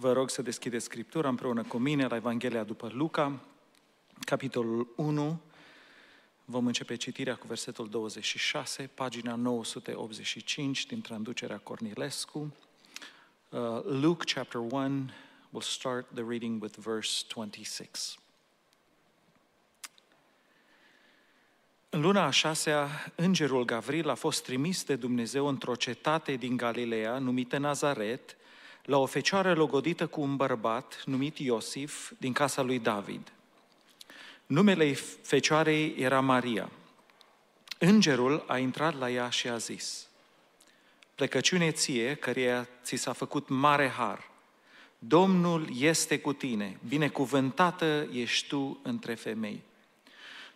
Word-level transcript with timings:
Vă 0.00 0.12
rog 0.12 0.30
să 0.30 0.42
deschideți 0.42 0.84
Scriptura 0.84 1.28
împreună 1.28 1.62
cu 1.62 1.78
mine 1.78 2.06
la 2.06 2.16
Evanghelia 2.16 2.64
după 2.64 2.90
Luca, 2.92 3.40
capitolul 4.20 4.92
1. 4.96 5.40
Vom 6.44 6.66
începe 6.66 6.96
citirea 6.96 7.36
cu 7.36 7.46
versetul 7.46 7.88
26, 7.88 8.90
pagina 8.94 9.34
985 9.34 10.86
din 10.86 11.00
traducerea 11.00 11.58
Cornilescu. 11.58 12.54
Uh, 13.48 13.58
Luke 13.84 14.32
chapter 14.34 14.60
1, 14.60 15.10
we'll 15.50 15.60
start 15.60 16.06
the 16.14 16.24
reading 16.28 16.62
with 16.62 16.76
verse 16.76 17.24
26. 17.34 18.14
În 21.90 22.00
luna 22.00 22.24
a 22.24 22.30
șasea, 22.30 23.12
îngerul 23.14 23.64
Gavril 23.64 24.08
a 24.08 24.14
fost 24.14 24.42
trimis 24.42 24.84
de 24.84 24.96
Dumnezeu 24.96 25.46
într-o 25.46 25.74
cetate 25.74 26.34
din 26.34 26.56
Galileea, 26.56 27.18
numită 27.18 27.58
Nazaret, 27.58 28.37
la 28.88 28.98
o 28.98 29.06
fecioară 29.06 29.54
logodită 29.54 30.06
cu 30.06 30.20
un 30.20 30.36
bărbat 30.36 31.02
numit 31.04 31.38
Iosif 31.38 32.12
din 32.18 32.32
casa 32.32 32.62
lui 32.62 32.78
David. 32.78 33.32
Numele 34.46 34.92
fecioarei 35.22 35.94
era 35.98 36.20
Maria. 36.20 36.70
Îngerul 37.78 38.44
a 38.46 38.58
intrat 38.58 38.98
la 38.98 39.10
ea 39.10 39.30
și 39.30 39.48
a 39.48 39.56
zis, 39.56 40.06
Plecăciune 41.14 41.70
ție, 41.70 42.14
căreia 42.14 42.68
ți 42.82 42.96
s-a 42.96 43.12
făcut 43.12 43.48
mare 43.48 43.88
har. 43.88 44.30
Domnul 44.98 45.68
este 45.78 46.18
cu 46.18 46.32
tine, 46.32 46.78
binecuvântată 46.88 48.08
ești 48.12 48.48
tu 48.48 48.80
între 48.82 49.14
femei. 49.14 49.62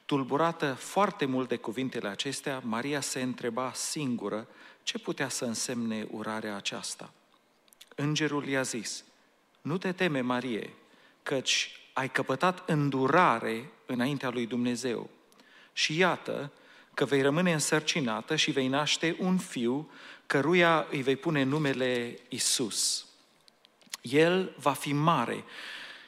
Tulburată 0.04 0.73
foarte 0.73 1.24
mult 1.24 1.48
de 1.48 1.56
cuvintele 1.56 2.09
acestea, 2.09 2.62
Maria 2.64 3.01
se 3.01 3.20
întreba 3.23 3.73
singură 3.74 4.48
ce 4.82 4.98
putea 4.98 5.28
să 5.28 5.45
însemne 5.45 6.06
urarea 6.10 6.56
aceasta. 6.56 7.12
Îngerul 7.95 8.46
i-a 8.46 8.62
zis, 8.62 9.05
nu 9.60 9.78
te 9.78 9.92
teme, 9.92 10.20
Marie, 10.20 10.70
căci 11.23 11.80
ai 11.92 12.10
căpătat 12.10 12.68
îndurare 12.68 13.71
înaintea 13.87 14.30
lui 14.30 14.46
Dumnezeu. 14.46 15.10
Și 15.73 15.98
iată 15.98 16.52
că 16.95 17.04
vei 17.04 17.23
rămâne 17.23 17.52
însărcinată 17.52 18.37
și 18.37 18.51
vei 18.51 18.68
naște 18.68 19.16
un 19.18 19.38
fiu 19.38 19.90
căruia 20.26 20.87
îi 20.90 21.02
vei 21.02 21.16
pune 21.16 21.43
numele 21.43 22.18
Isus. 22.29 23.07
El 24.01 24.54
va 24.59 24.73
fi 24.73 24.93
mare 24.93 25.45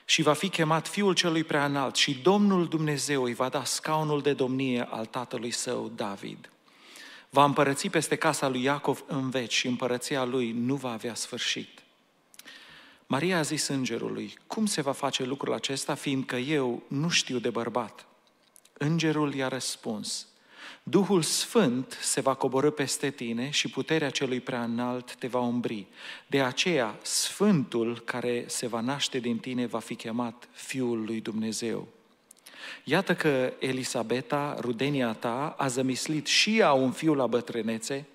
și 0.05 0.23
va 0.23 0.33
fi 0.33 0.49
chemat 0.49 0.89
Fiul 0.89 1.15
Celui 1.15 1.45
Preanalt 1.45 1.95
și 1.95 2.15
Domnul 2.23 2.69
Dumnezeu 2.69 3.23
îi 3.23 3.35
va 3.35 3.49
da 3.49 3.65
scaunul 3.65 4.23
de 4.23 4.33
domnie 4.33 4.87
al 4.91 5.07
tatălui 5.07 5.51
său 5.51 5.89
David. 5.89 6.49
Va 7.35 7.45
împărăți 7.45 7.89
peste 7.89 8.17
casa 8.17 8.49
lui 8.49 8.63
Iacov 8.63 9.05
în 9.07 9.31
veci 9.31 9.53
și 9.53 9.67
împărăția 9.67 10.25
lui 10.25 10.53
nu 10.53 10.75
va 10.75 10.93
avea 10.93 11.15
sfârșit. 11.15 11.83
Maria 13.07 13.39
a 13.39 13.43
zis 13.43 13.67
îngerului, 13.67 14.35
cum 14.47 14.67
se 14.67 14.81
va 14.81 14.93
face 14.93 15.25
lucrul 15.25 15.55
acesta, 15.55 15.95
fiindcă 15.95 16.37
eu 16.37 16.83
nu 16.89 17.09
știu 17.09 17.39
de 17.39 17.51
bărbat? 17.51 18.07
Îngerul 18.73 19.35
i-a 19.35 19.49
răspuns, 19.49 20.27
Duhul 20.83 21.23
Sfânt 21.23 21.99
se 22.01 22.21
va 22.21 22.35
coborâ 22.35 22.71
peste 22.71 23.11
tine 23.11 23.51
și 23.51 23.69
puterea 23.69 24.11
celui 24.11 24.41
prea 24.41 24.63
înalt 24.63 25.15
te 25.15 25.27
va 25.27 25.41
umbri. 25.41 25.87
De 26.27 26.43
aceea, 26.43 26.99
Sfântul 27.03 28.01
care 28.05 28.45
se 28.49 28.67
va 28.67 28.81
naște 28.81 29.19
din 29.19 29.39
tine 29.39 29.67
va 29.67 29.79
fi 29.79 29.95
chemat 29.95 30.49
Fiul 30.53 31.05
lui 31.05 31.21
Dumnezeu. 31.21 31.89
Iată 32.85 33.15
că 33.15 33.53
Elisabeta, 33.59 34.57
rudenia 34.61 35.13
ta, 35.13 35.55
a 35.59 35.67
zămislit 35.67 36.27
și 36.27 36.59
ea 36.59 36.73
un 36.73 36.91
fiu 36.93 37.15
la 37.15 37.27
bătrânețe 37.27 38.07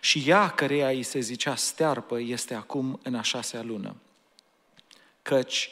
și 0.00 0.24
ea, 0.26 0.48
căreia 0.48 0.88
îi 0.88 1.02
se 1.02 1.20
zicea 1.20 1.54
stearpă, 1.54 2.20
este 2.20 2.54
acum 2.54 3.00
în 3.02 3.14
a 3.14 3.22
șasea 3.22 3.62
lună. 3.62 3.96
Căci 5.22 5.70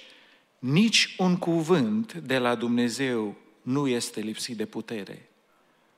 nici 0.59 1.15
un 1.19 1.37
cuvânt 1.37 2.13
de 2.13 2.39
la 2.39 2.55
Dumnezeu 2.55 3.35
nu 3.63 3.87
este 3.87 4.21
lipsit 4.21 4.57
de 4.57 4.67
putere. 4.67 5.29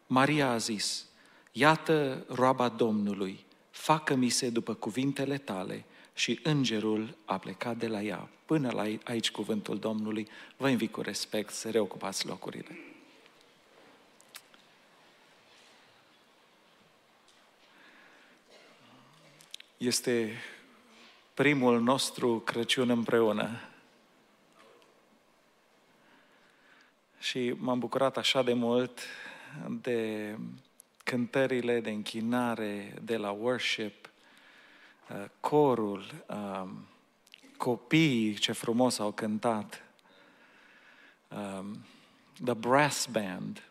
Maria 0.06 0.50
a 0.50 0.56
zis, 0.56 1.04
iată 1.52 2.24
roaba 2.28 2.68
Domnului, 2.68 3.44
facă-mi 3.70 4.28
se 4.28 4.50
după 4.50 4.74
cuvintele 4.74 5.38
tale 5.38 5.84
și 6.18 6.40
îngerul 6.42 7.16
a 7.24 7.38
plecat 7.38 7.76
de 7.76 7.86
la 7.86 8.02
ea. 8.02 8.28
Până 8.44 8.70
la 8.70 8.84
aici 9.04 9.30
cuvântul 9.30 9.78
Domnului, 9.78 10.28
vă 10.56 10.68
invit 10.68 10.92
cu 10.92 11.00
respect 11.00 11.50
să 11.52 11.70
reocupați 11.70 12.26
locurile. 12.26 12.78
Este 19.76 20.32
primul 21.34 21.80
nostru 21.80 22.38
Crăciun 22.38 22.90
împreună. 22.90 23.60
Și 27.18 27.54
m-am 27.58 27.78
bucurat 27.78 28.16
așa 28.16 28.42
de 28.42 28.52
mult 28.52 29.00
de 29.80 30.34
cântările 31.04 31.80
de 31.80 31.90
închinare 31.90 32.94
de 33.02 33.16
la 33.16 33.30
worship, 33.30 34.04
uh, 34.04 34.17
corul, 35.40 36.24
um, 36.26 36.86
copiii 37.56 38.34
ce 38.34 38.52
frumos 38.52 38.98
au 38.98 39.12
cântat, 39.12 39.82
um, 41.28 41.84
the 42.44 42.54
brass 42.54 43.06
band. 43.06 43.62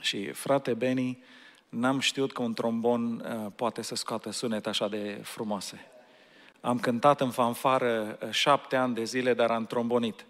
Și 0.00 0.32
frate 0.32 0.74
Benny, 0.74 1.22
n-am 1.68 1.98
știut 1.98 2.32
că 2.32 2.42
un 2.42 2.54
trombon 2.54 3.20
uh, 3.20 3.52
poate 3.56 3.82
să 3.82 3.94
scoată 3.94 4.30
sunete 4.30 4.68
așa 4.68 4.88
de 4.88 5.20
frumoase. 5.22 5.86
Am 6.60 6.78
cântat 6.78 7.20
în 7.20 7.30
fanfară 7.30 8.18
uh, 8.22 8.30
șapte 8.30 8.76
ani 8.76 8.94
de 8.94 9.04
zile, 9.04 9.34
dar 9.34 9.50
am 9.50 9.66
trombonit. 9.66 10.26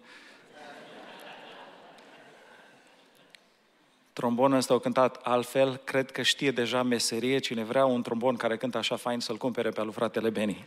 Trombonul 4.19 4.57
ăsta 4.57 4.73
au 4.73 4.79
cântat 4.79 5.15
altfel, 5.15 5.81
cred 5.83 6.11
că 6.11 6.21
știe 6.21 6.51
deja 6.51 6.83
meserie, 6.83 7.39
cine 7.39 7.63
vrea 7.63 7.85
un 7.85 8.01
trombon 8.01 8.35
care 8.35 8.57
cântă 8.57 8.77
așa 8.77 8.95
fain 8.95 9.19
să-l 9.19 9.37
cumpere 9.37 9.69
pe 9.69 9.79
al 9.79 9.91
fratele 9.91 10.29
Beni. 10.29 10.65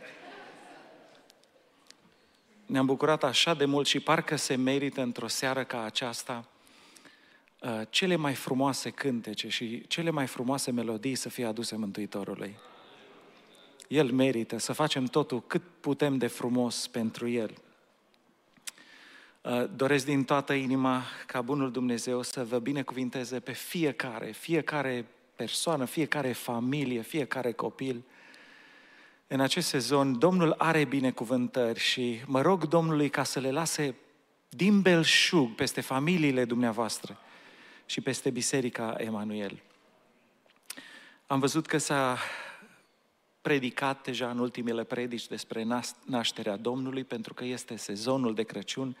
Ne-am 2.65 2.85
bucurat 2.85 3.23
așa 3.23 3.53
de 3.53 3.65
mult 3.65 3.87
și 3.87 3.99
parcă 3.99 4.35
se 4.35 4.55
merită 4.55 5.01
într-o 5.01 5.27
seară 5.27 5.63
ca 5.63 5.83
aceasta 5.83 6.45
uh, 7.59 7.81
cele 7.89 8.15
mai 8.15 8.33
frumoase 8.33 8.89
cântece 8.89 9.49
și 9.49 9.87
cele 9.87 10.09
mai 10.09 10.27
frumoase 10.27 10.71
melodii 10.71 11.15
să 11.15 11.29
fie 11.29 11.45
aduse 11.45 11.75
Mântuitorului. 11.75 12.55
El 13.87 14.11
merită 14.11 14.57
să 14.57 14.73
facem 14.73 15.05
totul 15.05 15.43
cât 15.47 15.63
putem 15.79 16.17
de 16.17 16.27
frumos 16.27 16.87
pentru 16.87 17.27
El. 17.27 17.53
Uh, 19.43 19.63
doresc 19.75 20.05
din 20.05 20.23
toată 20.23 20.53
inima 20.53 21.03
ca 21.25 21.41
Bunul 21.41 21.71
Dumnezeu 21.71 22.21
să 22.21 22.43
vă 22.43 22.59
binecuvinteze 22.59 23.39
pe 23.39 23.51
fiecare, 23.51 24.31
fiecare 24.31 25.05
persoană, 25.35 25.85
fiecare 25.85 26.31
familie, 26.31 27.01
fiecare 27.01 27.51
copil. 27.51 28.03
În 29.27 29.39
acest 29.39 29.67
sezon, 29.67 30.19
Domnul 30.19 30.55
are 30.57 30.85
binecuvântări 30.85 31.79
și 31.79 32.21
mă 32.25 32.41
rog 32.41 32.67
Domnului 32.67 33.09
ca 33.09 33.23
să 33.23 33.39
le 33.39 33.51
lase 33.51 33.95
din 34.49 34.81
belșug 34.81 35.55
peste 35.55 35.81
familiile 35.81 36.45
dumneavoastră 36.45 37.19
și 37.85 38.01
peste 38.01 38.29
Biserica 38.29 38.95
Emanuel. 38.97 39.61
Am 41.27 41.39
văzut 41.39 41.65
că 41.65 41.77
s-a 41.77 42.17
predicat 43.43 44.03
deja 44.03 44.29
în 44.29 44.39
ultimele 44.39 44.83
predici 44.83 45.27
despre 45.27 45.67
nașterea 46.05 46.57
Domnului, 46.57 47.03
pentru 47.03 47.33
că 47.33 47.43
este 47.43 47.75
sezonul 47.75 48.33
de 48.33 48.43
Crăciun 48.43 48.97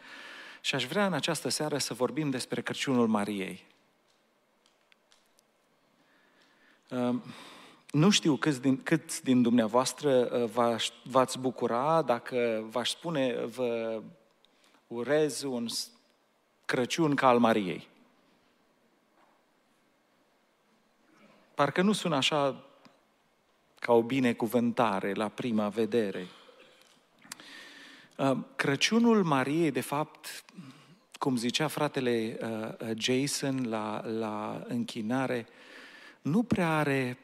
și 0.61 0.75
aș 0.75 0.85
vrea 0.85 1.05
în 1.05 1.13
această 1.13 1.49
seară 1.49 1.77
să 1.77 1.93
vorbim 1.93 2.29
despre 2.29 2.61
Crăciunul 2.61 3.07
Mariei. 3.07 3.65
Ehm, 6.89 7.23
nu 7.91 8.09
știu 8.09 8.35
câți 8.35 8.61
din, 8.61 8.83
câți 8.83 9.23
din 9.23 9.41
dumneavoastră 9.41 10.29
uh, 10.59 10.77
v-ați 11.03 11.39
bucura 11.39 12.01
dacă 12.01 12.65
v-aș 12.69 12.89
spune 12.89 13.45
vă 13.45 14.01
urez 14.87 15.41
un 15.41 15.67
Crăciun 16.65 17.15
ca 17.15 17.27
al 17.27 17.39
Mariei. 17.39 17.87
Parcă 21.55 21.81
nu 21.81 21.91
sună 21.91 22.15
așa 22.15 22.65
ca 23.83 23.93
o 23.93 24.01
binecuvântare 24.01 25.13
la 25.13 25.27
prima 25.27 25.69
vedere. 25.69 26.27
Uh, 28.17 28.37
Crăciunul 28.55 29.23
Mariei, 29.23 29.71
de 29.71 29.81
fapt, 29.81 30.43
cum 31.19 31.35
zicea 31.35 31.67
fratele 31.67 32.37
uh, 32.41 32.49
uh, 32.49 32.97
Jason 32.97 33.65
la, 33.69 34.07
la 34.07 34.63
închinare, 34.67 35.47
nu 36.21 36.43
prea 36.43 36.77
are 36.77 37.17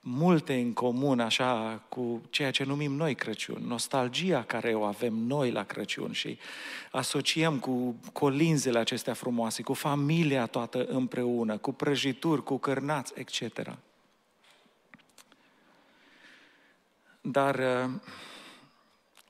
multe 0.00 0.54
în 0.54 0.72
comun 0.72 1.20
așa 1.20 1.82
cu 1.88 2.22
ceea 2.30 2.50
ce 2.50 2.64
numim 2.64 2.92
noi 2.92 3.14
Crăciun, 3.14 3.62
nostalgia 3.66 4.42
care 4.42 4.74
o 4.74 4.82
avem 4.82 5.14
noi 5.14 5.50
la 5.50 5.64
Crăciun 5.64 6.12
și 6.12 6.38
asociem 6.90 7.58
cu 7.58 7.94
colinzele 8.12 8.78
acestea 8.78 9.14
frumoase, 9.14 9.62
cu 9.62 9.72
familia 9.72 10.46
toată 10.46 10.84
împreună, 10.84 11.56
cu 11.56 11.72
prăjituri, 11.72 12.42
cu 12.42 12.58
cărnați, 12.58 13.12
etc. 13.16 13.78
Dar 17.20 17.88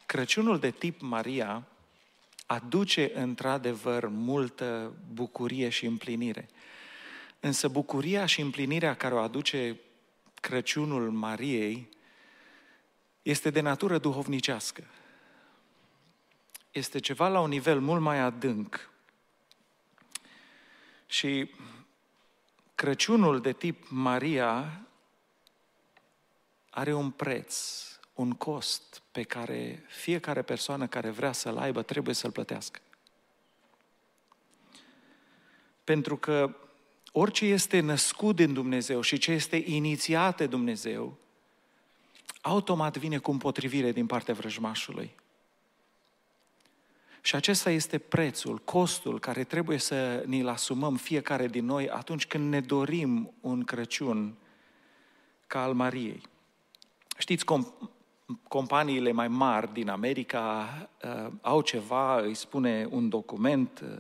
Crăciunul 0.07 0.59
de 0.59 0.71
tip 0.71 1.01
Maria 1.01 1.67
aduce 2.47 3.11
într-adevăr 3.15 4.09
multă 4.09 4.93
bucurie 5.13 5.69
și 5.69 5.87
împlinire. 5.87 6.49
Însă 7.41 7.69
bucuria 7.69 8.27
și 8.27 8.41
împlinirea 8.41 8.97
care 8.97 9.15
o 9.15 9.19
aduce 9.19 9.81
Crăciunul 10.41 11.11
Mariei 11.11 11.89
este 13.23 13.51
de 13.51 13.61
natură 13.61 13.99
duhovnicească. 13.99 14.85
Este 16.71 16.99
ceva 16.99 17.29
la 17.29 17.41
un 17.41 17.49
nivel 17.49 17.81
mult 17.81 18.01
mai 18.01 18.19
adânc. 18.19 18.91
Și 21.07 21.51
Crăciunul 22.75 23.41
de 23.41 23.53
tip 23.53 23.87
Maria 23.89 24.81
are 26.71 26.95
un 26.95 27.11
preț, 27.11 27.85
un 28.15 28.33
cost 28.33 29.03
pe 29.13 29.23
care 29.23 29.85
fiecare 29.89 30.43
persoană 30.43 30.87
care 30.87 31.11
vrea 31.11 31.33
să-l 31.33 31.59
aibă 31.59 31.83
trebuie 31.83 32.15
să-l 32.15 32.31
plătească. 32.31 32.81
Pentru 35.85 36.17
că 36.17 36.57
orice 37.13 37.45
este 37.45 37.81
născut 37.81 38.37
din 38.37 38.53
Dumnezeu 38.53 39.01
și 39.01 39.19
ce 39.19 39.33
este 39.33 39.63
inițiat 39.67 40.37
de 40.37 40.47
Dumnezeu, 40.47 41.17
automat 42.41 42.97
vine 42.97 43.19
cu 43.19 43.31
împotrivire 43.31 43.93
din 43.93 44.07
partea 44.07 44.35
vrăjmașului. 44.35 45.15
Și 47.21 47.35
acesta 47.35 47.71
este 47.71 47.99
prețul, 47.99 48.59
costul 48.59 49.21
care 49.21 49.45
trebuie 49.45 49.79
să 49.79 50.23
ni-l 50.27 50.49
asumăm 50.49 50.97
fiecare 50.97 51.47
din 51.47 51.65
noi 51.65 51.89
atunci 51.89 52.27
când 52.27 52.49
ne 52.49 52.61
dorim 52.61 53.33
un 53.41 53.65
Crăciun 53.65 54.37
ca 55.47 55.63
al 55.63 55.75
Mariei. 55.75 56.23
Știți, 57.21 57.45
com- 57.45 57.91
companiile 58.49 59.13
mai 59.13 59.29
mari 59.29 59.73
din 59.73 59.89
America 59.89 60.69
uh, 61.05 61.33
au 61.41 61.61
ceva, 61.61 62.21
îi 62.21 62.35
spune 62.35 62.87
un 62.91 63.09
document, 63.09 63.81
uh, 63.85 63.99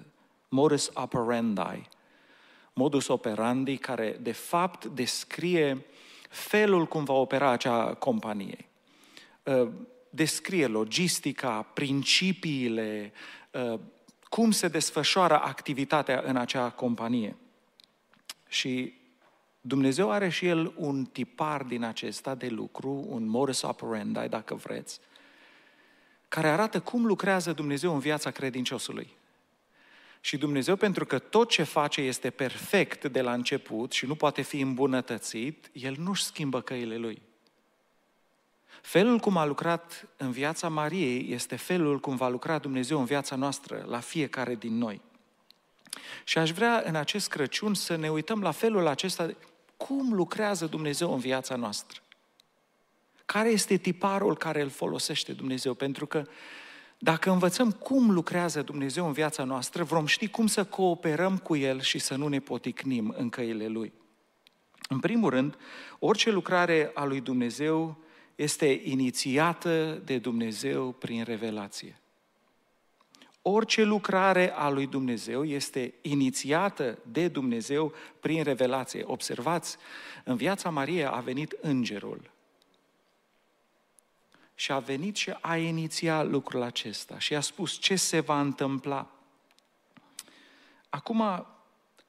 modus 0.48 0.90
operandi, 0.94 1.88
modus 2.72 3.08
operandi, 3.08 3.76
care 3.76 4.18
de 4.20 4.32
fapt 4.32 4.84
descrie 4.84 5.84
felul 6.28 6.86
cum 6.86 7.04
va 7.04 7.14
opera 7.14 7.48
acea 7.48 7.94
companie. 7.94 8.68
Uh, 9.42 9.68
descrie 10.10 10.66
logistica, 10.66 11.62
principiile, 11.62 13.12
uh, 13.50 13.80
cum 14.28 14.50
se 14.50 14.68
desfășoară 14.68 15.40
activitatea 15.40 16.22
în 16.26 16.36
acea 16.36 16.70
companie. 16.70 17.36
Și 18.48 18.99
Dumnezeu 19.60 20.10
are 20.10 20.28
și 20.28 20.46
El 20.46 20.72
un 20.76 21.04
tipar 21.04 21.62
din 21.62 21.84
acesta 21.84 22.34
de 22.34 22.48
lucru, 22.48 23.06
un 23.08 23.26
modus 23.26 23.62
operandi, 23.62 24.28
dacă 24.28 24.54
vreți, 24.54 25.00
care 26.28 26.48
arată 26.48 26.80
cum 26.80 27.06
lucrează 27.06 27.52
Dumnezeu 27.52 27.92
în 27.92 27.98
viața 27.98 28.30
credinciosului. 28.30 29.18
Și 30.20 30.36
Dumnezeu, 30.36 30.76
pentru 30.76 31.06
că 31.06 31.18
tot 31.18 31.48
ce 31.48 31.62
face 31.62 32.00
este 32.00 32.30
perfect 32.30 33.04
de 33.04 33.20
la 33.20 33.32
început 33.32 33.92
și 33.92 34.06
nu 34.06 34.14
poate 34.14 34.42
fi 34.42 34.60
îmbunătățit, 34.60 35.70
El 35.72 35.96
nu-și 35.98 36.24
schimbă 36.24 36.60
căile 36.60 36.96
Lui. 36.96 37.22
Felul 38.82 39.18
cum 39.18 39.36
a 39.36 39.44
lucrat 39.44 40.08
în 40.16 40.30
viața 40.30 40.68
Mariei 40.68 41.32
este 41.32 41.56
felul 41.56 42.00
cum 42.00 42.16
va 42.16 42.28
lucra 42.28 42.58
Dumnezeu 42.58 42.98
în 42.98 43.04
viața 43.04 43.36
noastră, 43.36 43.84
la 43.88 43.98
fiecare 43.98 44.54
din 44.54 44.78
noi. 44.78 45.00
Și 46.24 46.38
aș 46.38 46.50
vrea 46.50 46.82
în 46.86 46.94
acest 46.94 47.28
Crăciun 47.28 47.74
să 47.74 47.96
ne 47.96 48.10
uităm 48.10 48.42
la 48.42 48.50
felul 48.50 48.86
acesta, 48.86 49.30
cum 49.86 50.12
lucrează 50.12 50.66
Dumnezeu 50.66 51.12
în 51.12 51.18
viața 51.18 51.56
noastră. 51.56 52.00
Care 53.26 53.48
este 53.48 53.76
tiparul 53.76 54.36
care 54.36 54.62
îl 54.62 54.68
folosește 54.68 55.32
Dumnezeu? 55.32 55.74
Pentru 55.74 56.06
că 56.06 56.24
dacă 56.98 57.30
învățăm 57.30 57.72
cum 57.72 58.10
lucrează 58.10 58.62
Dumnezeu 58.62 59.06
în 59.06 59.12
viața 59.12 59.44
noastră, 59.44 59.82
vom 59.82 60.06
ști 60.06 60.28
cum 60.28 60.46
să 60.46 60.64
cooperăm 60.64 61.38
cu 61.38 61.56
El 61.56 61.80
și 61.80 61.98
să 61.98 62.16
nu 62.16 62.28
ne 62.28 62.40
poticnim 62.40 63.14
în 63.16 63.28
căile 63.28 63.66
Lui. 63.66 63.92
În 64.88 65.00
primul 65.00 65.30
rând, 65.30 65.56
orice 65.98 66.30
lucrare 66.30 66.90
a 66.94 67.04
lui 67.04 67.20
Dumnezeu 67.20 68.02
este 68.34 68.80
inițiată 68.84 70.02
de 70.04 70.18
Dumnezeu 70.18 70.92
prin 70.92 71.24
revelație. 71.24 71.99
Orice 73.42 73.82
lucrare 73.82 74.52
a 74.52 74.68
lui 74.68 74.86
Dumnezeu 74.86 75.44
este 75.44 75.94
inițiată 76.02 76.98
de 77.02 77.28
Dumnezeu 77.28 77.92
prin 78.20 78.42
revelație. 78.42 79.02
Observați, 79.06 79.76
în 80.24 80.36
viața 80.36 80.70
Mariei 80.70 81.06
a 81.06 81.20
venit 81.20 81.56
îngerul 81.60 82.30
și 84.54 84.72
a 84.72 84.78
venit 84.78 85.16
și 85.16 85.34
a 85.40 85.56
inițiat 85.56 86.28
lucrul 86.28 86.62
acesta 86.62 87.18
și 87.18 87.34
a 87.34 87.40
spus 87.40 87.72
ce 87.72 87.96
se 87.96 88.20
va 88.20 88.40
întâmpla. 88.40 89.10
Acum, 90.88 91.46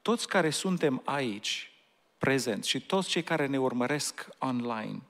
toți 0.01 0.27
care 0.27 0.50
suntem 0.50 1.01
aici, 1.06 1.72
prezenți 2.18 2.69
și 2.69 2.81
toți 2.81 3.10
cei 3.10 3.24
care 3.24 3.45
ne 3.45 3.60
urmăresc 3.60 4.27
online, 4.38 5.01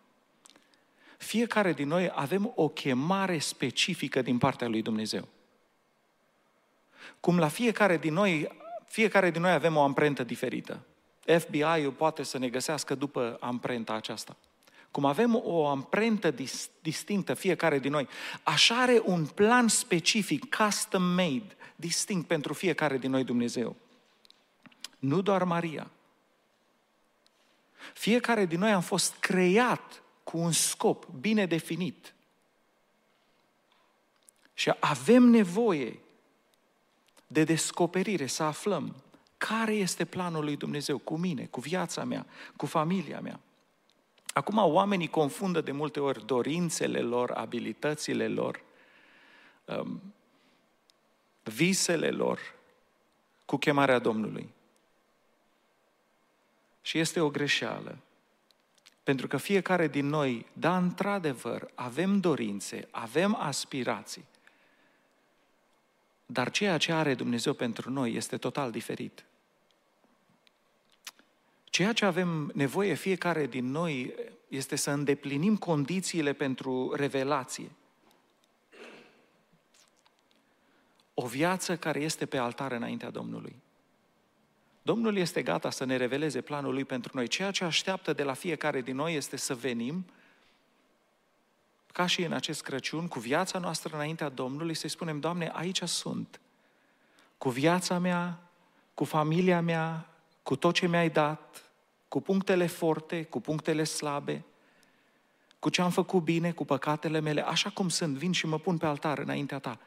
fiecare 1.17 1.74
din 1.74 1.88
noi 1.88 2.12
avem 2.13 2.51
o 2.56 2.67
chemare 2.69 3.38
specifică 3.38 4.21
din 4.21 4.38
partea 4.38 4.67
lui 4.67 4.81
Dumnezeu. 4.81 5.27
Cum 7.21 7.39
la 7.39 7.47
fiecare 7.47 7.97
din 7.97 8.13
noi, 8.13 8.47
fiecare 8.85 9.31
din 9.31 9.41
noi 9.41 9.51
avem 9.51 9.75
o 9.75 9.81
amprentă 9.81 10.23
diferită. 10.23 10.85
FBI-ul 11.39 11.91
poate 11.91 12.23
să 12.23 12.38
ne 12.38 12.50
găsească 12.50 12.95
după 12.95 13.38
amprenta 13.39 13.94
aceasta. 13.94 14.35
Cum 14.91 15.06
avem 15.06 15.41
o 15.44 15.68
amprentă 15.68 16.31
dis- 16.31 16.69
distinctă 16.81 17.33
fiecare 17.33 17.79
din 17.79 17.91
noi, 17.91 18.07
așa 18.44 18.81
are 18.81 19.01
un 19.06 19.25
plan 19.25 19.68
specific, 19.68 20.56
custom-made, 20.56 21.56
distinct 21.75 22.27
pentru 22.27 22.53
fiecare 22.53 22.97
din 22.97 23.12
noi 23.12 23.24
Dumnezeu. 23.24 23.75
Nu 25.00 25.21
doar 25.21 25.44
Maria. 25.44 25.91
Fiecare 27.94 28.45
din 28.45 28.59
noi 28.59 28.71
am 28.71 28.81
fost 28.81 29.15
creat 29.19 30.03
cu 30.24 30.38
un 30.38 30.51
scop 30.51 31.06
bine 31.06 31.45
definit. 31.45 32.13
Și 34.53 34.74
avem 34.79 35.24
nevoie 35.24 36.00
de 37.31 37.43
descoperire, 37.43 38.25
să 38.25 38.43
aflăm 38.43 38.95
care 39.37 39.73
este 39.73 40.05
planul 40.05 40.43
lui 40.43 40.55
Dumnezeu 40.55 40.97
cu 40.97 41.17
mine, 41.17 41.45
cu 41.45 41.59
viața 41.59 42.03
mea, 42.03 42.25
cu 42.55 42.65
familia 42.65 43.19
mea. 43.19 43.39
Acum 44.33 44.57
oamenii 44.57 45.07
confundă 45.07 45.61
de 45.61 45.71
multe 45.71 45.99
ori 45.99 46.25
dorințele 46.25 46.99
lor, 46.99 47.31
abilitățile 47.31 48.27
lor, 48.27 48.61
um, 49.65 50.01
visele 51.43 52.09
lor 52.09 52.39
cu 53.45 53.57
chemarea 53.57 54.00
Domnului. 54.00 54.50
Și 56.81 57.00
este 57.00 57.19
o 57.19 57.29
greșeală. 57.29 57.97
Pentru 59.03 59.27
că 59.27 59.38
fiecare 59.38 59.88
din 59.88 60.05
noi, 60.05 60.45
da, 60.53 60.77
într-adevăr, 60.77 61.71
avem 61.75 62.19
dorințe, 62.19 62.88
avem 62.91 63.35
aspirații, 63.35 64.25
dar 66.31 66.51
ceea 66.51 66.77
ce 66.77 66.91
are 66.91 67.13
Dumnezeu 67.13 67.53
pentru 67.53 67.89
noi 67.89 68.13
este 68.13 68.38
total 68.38 68.71
diferit. 68.71 69.25
Ceea 71.63 71.93
ce 71.93 72.05
avem 72.05 72.51
nevoie 72.53 72.93
fiecare 72.93 73.45
din 73.45 73.71
noi 73.71 74.13
este 74.47 74.75
să 74.75 74.91
îndeplinim 74.91 75.57
condițiile 75.57 76.33
pentru 76.33 76.93
revelație. 76.93 77.71
O 81.13 81.27
viață 81.27 81.77
care 81.77 82.00
este 82.00 82.25
pe 82.25 82.38
altar 82.38 82.71
înaintea 82.71 83.09
Domnului. 83.09 83.55
Domnul 84.81 85.17
este 85.17 85.41
gata 85.41 85.69
să 85.69 85.85
ne 85.85 85.95
reveleze 85.95 86.41
planul 86.41 86.73
Lui 86.73 86.85
pentru 86.85 87.11
noi. 87.15 87.27
Ceea 87.27 87.51
ce 87.51 87.63
așteaptă 87.63 88.13
de 88.13 88.23
la 88.23 88.33
fiecare 88.33 88.81
din 88.81 88.95
noi 88.95 89.15
este 89.15 89.38
să 89.38 89.55
venim, 89.55 90.05
ca 91.93 92.05
și 92.05 92.24
în 92.24 92.31
acest 92.31 92.62
Crăciun, 92.62 93.07
cu 93.07 93.19
viața 93.19 93.60
noastră 93.60 93.95
înaintea 93.95 94.29
Domnului, 94.29 94.74
să-i 94.74 94.89
spunem, 94.89 95.19
Doamne, 95.19 95.51
aici 95.53 95.83
sunt, 95.83 96.41
cu 97.38 97.50
viața 97.50 98.00
mea, 98.00 98.39
cu 98.93 99.03
familia 99.03 99.62
mea, 99.62 100.10
cu 100.43 100.55
tot 100.55 100.74
ce 100.74 100.88
mi-ai 100.88 101.10
dat, 101.10 101.71
cu 102.07 102.21
punctele 102.21 102.67
forte, 102.67 103.24
cu 103.24 103.41
punctele 103.41 103.83
slabe, 103.83 104.45
cu 105.60 105.69
ce 105.69 105.81
am 105.81 105.89
făcut 105.89 106.24
bine, 106.24 106.51
cu 106.51 106.65
păcatele 106.65 107.19
mele, 107.19 107.48
așa 107.48 107.69
cum 107.69 107.89
sunt, 107.89 108.15
vin 108.15 108.31
și 108.31 108.45
mă 108.45 108.60
pun 108.60 108.77
pe 108.77 108.86
altar 108.86 109.17
înaintea 109.17 109.60
ta. 109.60 109.79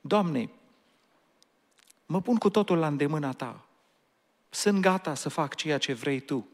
Doamne, 0.00 0.50
mă 2.06 2.20
pun 2.20 2.36
cu 2.36 2.50
totul 2.50 2.78
la 2.78 2.86
îndemâna 2.86 3.32
ta. 3.32 3.64
Sunt 4.50 4.80
gata 4.80 5.14
să 5.14 5.28
fac 5.28 5.54
ceea 5.54 5.78
ce 5.78 5.92
vrei 5.92 6.20
tu. 6.20 6.48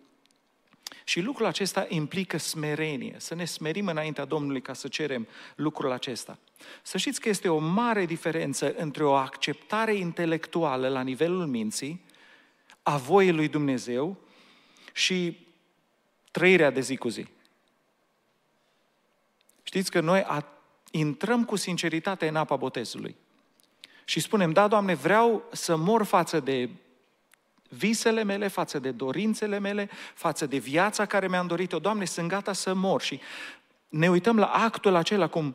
Și 1.05 1.21
lucrul 1.21 1.47
acesta 1.47 1.87
implică 1.89 2.37
smerenie, 2.37 3.15
să 3.19 3.35
ne 3.35 3.45
smerim 3.45 3.87
înaintea 3.87 4.25
Domnului 4.25 4.63
ca 4.63 4.73
să 4.73 4.89
cerem 4.89 5.29
lucrul 5.57 5.93
acesta. 5.93 6.39
Să 6.83 6.99
știți 6.99 7.21
că 7.21 7.29
este 7.29 7.49
o 7.49 7.59
mare 7.59 8.07
diferență 8.07 8.75
între 8.75 9.05
o 9.05 9.13
acceptare 9.13 9.95
intelectuală 9.95 10.89
la 10.89 11.03
nivelul 11.03 11.47
minții, 11.47 12.05
a 12.83 12.97
voii 12.97 13.33
lui 13.33 13.49
Dumnezeu 13.49 14.17
și 14.93 15.47
trăirea 16.31 16.71
de 16.71 16.81
zi 16.81 16.97
cu 16.97 17.09
zi. 17.09 17.27
Știți 19.63 19.91
că 19.91 20.01
noi 20.01 20.27
intrăm 20.91 21.45
cu 21.45 21.57
sinceritate 21.57 22.29
în 22.29 22.37
apa 22.37 22.57
botezului 22.57 23.17
și 24.05 24.21
spunem, 24.21 24.53
da, 24.53 24.69
Doamne, 24.69 24.95
vreau 24.95 25.49
să 25.53 25.77
mor 25.77 26.05
față 26.05 26.41
de 26.41 26.69
visele 27.69 28.23
mele, 28.23 28.49
față 28.49 28.79
de 28.79 28.91
dorințele 28.91 29.59
mele, 29.59 29.89
față 30.15 30.47
de 30.47 30.57
viața 30.57 31.07
care 31.07 31.29
mi-am 31.29 31.47
dorit-o. 31.47 31.79
Doamne, 31.79 32.05
sunt 32.05 32.29
gata 32.29 32.53
să 32.53 32.75
mor. 32.75 33.01
Și 33.01 33.21
ne 33.89 34.11
uităm 34.11 34.39
la 34.39 34.47
actul 34.47 34.95
acela 34.95 35.27
cum 35.27 35.55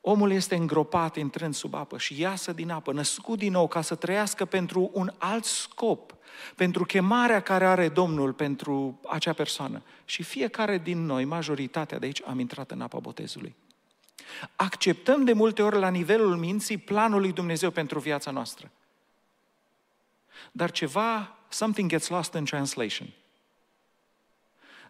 omul 0.00 0.32
este 0.32 0.54
îngropat 0.54 1.16
intrând 1.16 1.54
sub 1.54 1.74
apă 1.74 1.98
și 1.98 2.20
iasă 2.20 2.52
din 2.52 2.70
apă, 2.70 2.92
născut 2.92 3.38
din 3.38 3.52
nou 3.52 3.68
ca 3.68 3.80
să 3.80 3.94
trăiască 3.94 4.44
pentru 4.44 4.90
un 4.92 5.12
alt 5.18 5.44
scop, 5.44 6.14
pentru 6.54 6.84
chemarea 6.84 7.40
care 7.40 7.66
are 7.66 7.88
Domnul 7.88 8.32
pentru 8.32 9.00
acea 9.08 9.32
persoană. 9.32 9.82
Și 10.04 10.22
fiecare 10.22 10.78
din 10.78 11.04
noi, 11.06 11.24
majoritatea 11.24 11.98
de 11.98 12.06
aici, 12.06 12.22
am 12.26 12.38
intrat 12.38 12.70
în 12.70 12.80
apa 12.80 12.98
botezului. 12.98 13.54
Acceptăm 14.56 15.24
de 15.24 15.32
multe 15.32 15.62
ori 15.62 15.78
la 15.78 15.88
nivelul 15.88 16.36
minții 16.36 16.78
planul 16.78 17.20
lui 17.20 17.32
Dumnezeu 17.32 17.70
pentru 17.70 17.98
viața 17.98 18.30
noastră. 18.30 18.70
Dar 20.52 20.70
ceva, 20.70 21.36
something 21.50 21.90
gets 21.90 22.08
lost 22.08 22.34
in 22.34 22.44
translation. 22.44 23.12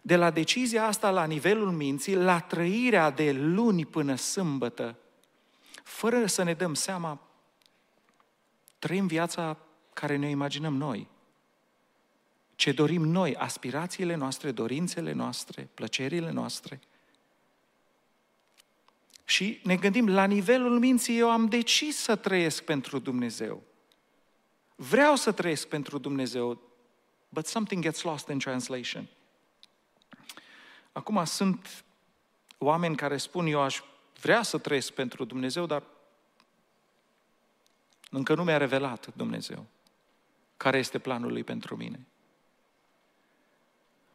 De 0.01 0.15
la 0.15 0.31
decizia 0.31 0.85
asta 0.85 1.09
la 1.09 1.25
nivelul 1.25 1.71
minții, 1.71 2.15
la 2.15 2.39
trăirea 2.39 3.09
de 3.09 3.31
luni 3.31 3.85
până 3.85 4.15
sâmbătă, 4.15 4.97
fără 5.83 6.25
să 6.25 6.43
ne 6.43 6.53
dăm 6.53 6.73
seama, 6.73 7.21
trăim 8.79 9.07
viața 9.07 9.57
care 9.93 10.15
ne 10.15 10.29
imaginăm 10.29 10.75
noi. 10.75 11.07
Ce 12.55 12.71
dorim 12.71 13.01
noi, 13.01 13.35
aspirațiile 13.35 14.15
noastre, 14.15 14.51
dorințele 14.51 15.11
noastre, 15.11 15.69
plăcerile 15.73 16.31
noastre. 16.31 16.79
Și 19.25 19.59
ne 19.63 19.75
gândim, 19.75 20.09
la 20.09 20.25
nivelul 20.25 20.79
minții 20.79 21.17
eu 21.17 21.31
am 21.31 21.45
decis 21.45 21.97
să 21.97 22.15
trăiesc 22.15 22.63
pentru 22.63 22.99
Dumnezeu. 22.99 23.63
Vreau 24.81 25.15
să 25.15 25.31
trăiesc 25.31 25.67
pentru 25.67 25.97
Dumnezeu, 25.97 26.61
but 27.29 27.45
something 27.45 27.83
gets 27.83 28.01
lost 28.01 28.27
in 28.27 28.39
translation. 28.39 29.07
Acum 30.91 31.25
sunt 31.25 31.83
oameni 32.57 32.95
care 32.95 33.17
spun, 33.17 33.45
eu 33.45 33.61
aș 33.61 33.81
vrea 34.21 34.41
să 34.41 34.57
trăiesc 34.57 34.91
pentru 34.91 35.25
Dumnezeu, 35.25 35.65
dar 35.65 35.83
încă 38.09 38.35
nu 38.35 38.43
mi-a 38.43 38.57
revelat 38.57 39.13
Dumnezeu 39.15 39.65
care 40.57 40.77
este 40.77 40.99
planul 40.99 41.31
lui 41.31 41.43
pentru 41.43 41.75
mine. 41.75 42.07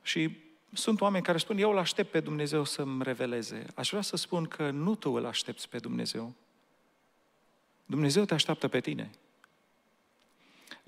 Și 0.02 0.36
sunt 0.72 1.00
oameni 1.00 1.24
care 1.24 1.38
spun, 1.38 1.58
eu 1.58 1.70
îl 1.70 1.78
aștept 1.78 2.10
pe 2.10 2.20
Dumnezeu 2.20 2.64
să-mi 2.64 3.02
reveleze. 3.02 3.66
Aș 3.74 3.88
vrea 3.88 4.02
să 4.02 4.16
spun 4.16 4.44
că 4.44 4.70
nu 4.70 4.94
tu 4.94 5.10
îl 5.10 5.24
aștepți 5.24 5.68
pe 5.68 5.78
Dumnezeu. 5.78 6.34
Dumnezeu 7.84 8.24
te 8.24 8.34
așteaptă 8.34 8.68
pe 8.68 8.80
tine. 8.80 9.10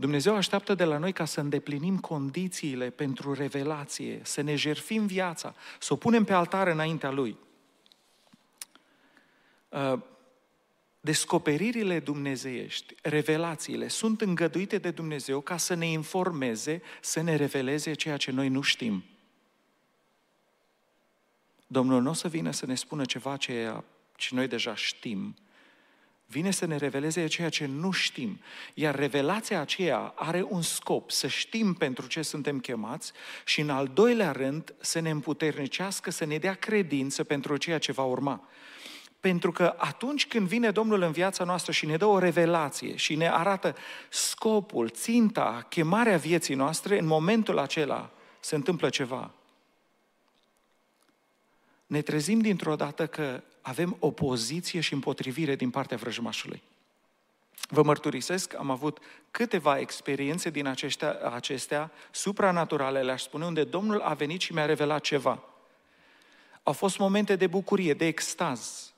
Dumnezeu 0.01 0.35
așteaptă 0.35 0.75
de 0.75 0.85
la 0.85 0.99
noi 0.99 1.13
ca 1.13 1.25
să 1.25 1.41
îndeplinim 1.41 1.99
condițiile 1.99 2.91
pentru 2.91 3.33
revelație, 3.33 4.21
să 4.23 4.41
ne 4.41 4.55
jerfim 4.55 5.07
viața, 5.07 5.55
să 5.79 5.93
o 5.93 5.97
punem 5.97 6.25
pe 6.25 6.33
altar 6.33 6.67
înaintea 6.67 7.11
Lui. 7.11 7.37
Uh, 9.69 9.99
descoperirile 11.01 12.01
dumnezeiești, 12.01 12.95
revelațiile, 13.03 13.89
sunt 13.89 14.21
îngăduite 14.21 14.79
de 14.79 14.91
Dumnezeu 14.91 15.41
ca 15.41 15.57
să 15.57 15.75
ne 15.75 15.87
informeze, 15.87 16.83
să 17.01 17.21
ne 17.21 17.37
reveleze 17.37 17.93
ceea 17.93 18.17
ce 18.17 18.31
noi 18.31 18.49
nu 18.49 18.61
știm. 18.61 19.05
Domnul 21.67 22.03
nu 22.03 22.11
o 22.11 22.13
să 22.13 22.29
vină 22.29 22.51
să 22.51 22.67
ne 22.67 22.75
spună 22.75 23.05
ceva 23.05 23.37
ce, 23.37 23.83
ce 24.17 24.35
noi 24.35 24.47
deja 24.47 24.75
știm, 24.75 25.37
vine 26.31 26.51
să 26.51 26.67
ne 26.67 26.77
reveleze 26.77 27.27
ceea 27.27 27.49
ce 27.49 27.67
nu 27.67 27.91
știm. 27.91 28.41
Iar 28.75 28.95
revelația 28.95 29.61
aceea 29.61 30.13
are 30.17 30.47
un 30.49 30.63
scop, 30.63 31.11
să 31.11 31.27
știm 31.27 31.75
pentru 31.75 32.07
ce 32.07 32.23
suntem 32.23 32.61
chemați 32.61 33.13
și 33.45 33.61
în 33.61 33.71
al 33.71 33.91
doilea 33.95 34.33
rând 34.33 34.75
să 34.79 35.01
ne 35.01 35.11
împuternicească, 35.11 36.11
să 36.11 36.25
ne 36.25 36.39
dea 36.39 36.55
credință 36.55 37.25
pentru 37.25 37.57
ceea 37.57 37.79
ce 37.79 37.93
va 37.93 38.03
urma. 38.03 38.49
Pentru 39.21 39.53
că 39.53 39.75
atunci 39.77 40.27
când 40.27 40.49
vine 40.49 40.71
Domnul 40.71 41.03
în 41.03 41.13
viața 41.13 41.45
noastră 41.45 41.73
și 41.73 41.87
ne 41.87 41.97
dă 41.97 42.05
o 42.05 42.19
revelație 42.19 42.97
și 42.97 43.15
ne 43.15 43.31
arată 43.31 43.77
scopul, 44.09 44.89
ținta, 44.89 45.67
chemarea 45.69 46.17
vieții 46.17 46.55
noastre, 46.55 46.99
în 46.99 47.07
momentul 47.07 47.59
acela 47.59 48.11
se 48.41 48.55
întâmplă 48.55 48.89
ceva. 48.89 49.31
Ne 51.87 52.03
trezim 52.03 52.41
dintr-o 52.41 52.77
dată 52.77 53.07
că 53.07 53.43
avem 53.69 53.97
opoziție 53.99 54.81
și 54.81 54.93
împotrivire 54.93 55.57
din 55.57 55.71
partea 55.71 55.97
vrăjmașului. 55.97 56.63
Vă 57.69 57.83
mărturisesc, 57.83 58.55
am 58.59 58.71
avut 58.71 58.99
câteva 59.31 59.79
experiențe 59.79 60.51
din 60.51 60.67
aceștia, 60.67 61.19
acestea 61.33 61.91
supranaturale, 62.11 63.03
le-aș 63.03 63.23
spune, 63.23 63.45
unde 63.45 63.65
Domnul 63.65 64.01
a 64.01 64.15
venit 64.15 64.41
și 64.41 64.53
mi-a 64.53 64.67
revelat 64.67 65.01
ceva. 65.01 65.43
Au 66.63 66.73
fost 66.73 66.99
momente 66.99 67.37
de 67.37 67.47
bucurie, 67.47 67.95
de 67.95 68.07
extaz. 68.07 68.93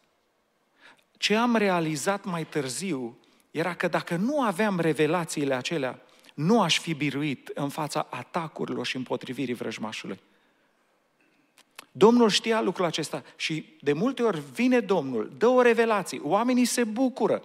Ce 1.17 1.37
am 1.37 1.57
realizat 1.57 2.25
mai 2.25 2.45
târziu 2.45 3.19
era 3.51 3.75
că 3.75 3.89
dacă 3.89 4.17
nu 4.17 4.43
aveam 4.43 4.81
revelațiile 4.81 5.55
acelea, 5.55 6.01
nu 6.35 6.63
aș 6.63 6.79
fi 6.79 6.95
biruit 6.95 7.51
în 7.55 7.69
fața 7.69 8.07
atacurilor 8.11 8.87
și 8.87 8.97
împotrivirii 8.97 9.55
vrăjmașului. 9.55 10.21
Domnul 11.93 12.29
știa 12.29 12.61
lucrul 12.61 12.85
acesta 12.85 13.23
și 13.37 13.77
de 13.81 13.93
multe 13.93 14.23
ori 14.23 14.41
vine 14.53 14.81
Domnul, 14.81 15.33
dă 15.39 15.47
o 15.47 15.63
revelație, 15.63 16.21
oamenii 16.23 16.65
se 16.65 16.85
bucură, 16.85 17.43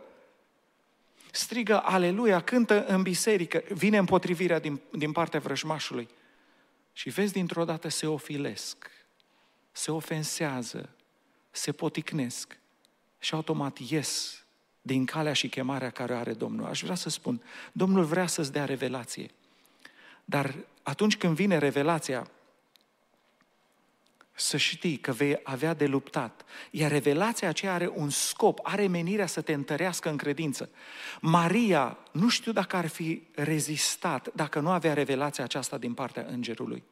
strigă 1.32 1.82
aleluia, 1.84 2.42
cântă 2.42 2.86
în 2.86 3.02
biserică, 3.02 3.64
vine 3.70 3.98
împotrivirea 3.98 4.60
din, 4.60 4.82
din 4.92 5.12
partea 5.12 5.40
vrăjmașului. 5.40 6.08
Și 6.94 7.10
vezi 7.10 7.34
dintr-o 7.34 7.66
dată 7.66 7.88
se 7.88 8.08
ofilesc, 8.08 8.92
se 9.72 9.92
ofensează, 9.92 10.90
se 11.52 11.72
poticnesc 11.72 12.58
și 13.20 13.34
automat 13.34 13.78
ies 13.78 14.44
din 14.82 15.06
calea 15.06 15.34
și 15.34 15.50
chemarea 15.50 15.90
care 15.90 16.16
are 16.16 16.34
Domnul. 16.34 16.66
Aș 16.66 16.84
vrea 16.84 16.96
să 16.96 17.10
spun, 17.10 17.42
Domnul 17.72 18.04
vrea 18.04 18.28
să-ți 18.28 18.52
dea 18.52 18.66
revelație, 18.66 19.30
dar 20.26 20.56
atunci 20.84 21.18
când 21.18 21.36
vine 21.36 21.58
revelația, 21.58 22.30
să 24.36 24.58
știi 24.58 24.98
că 24.98 25.12
vei 25.12 25.40
avea 25.44 25.74
de 25.74 25.86
luptat. 25.86 26.46
Iar 26.72 26.92
revelația 26.92 27.50
aceea 27.50 27.74
are 27.74 27.92
un 27.96 28.10
scop, 28.10 28.60
are 28.64 28.88
menirea 28.88 29.26
să 29.26 29.42
te 29.42 29.54
întărească 29.54 30.10
în 30.10 30.18
credință. 30.18 30.70
Maria, 31.22 31.98
nu 32.12 32.30
știu 32.30 32.52
dacă 32.52 32.76
ar 32.76 32.88
fi 32.88 33.28
rezistat 33.32 34.30
dacă 34.34 34.60
nu 34.60 34.70
avea 34.70 34.94
revelația 34.94 35.44
aceasta 35.44 35.78
din 35.78 35.94
partea 35.94 36.26
îngerului. 36.30 36.84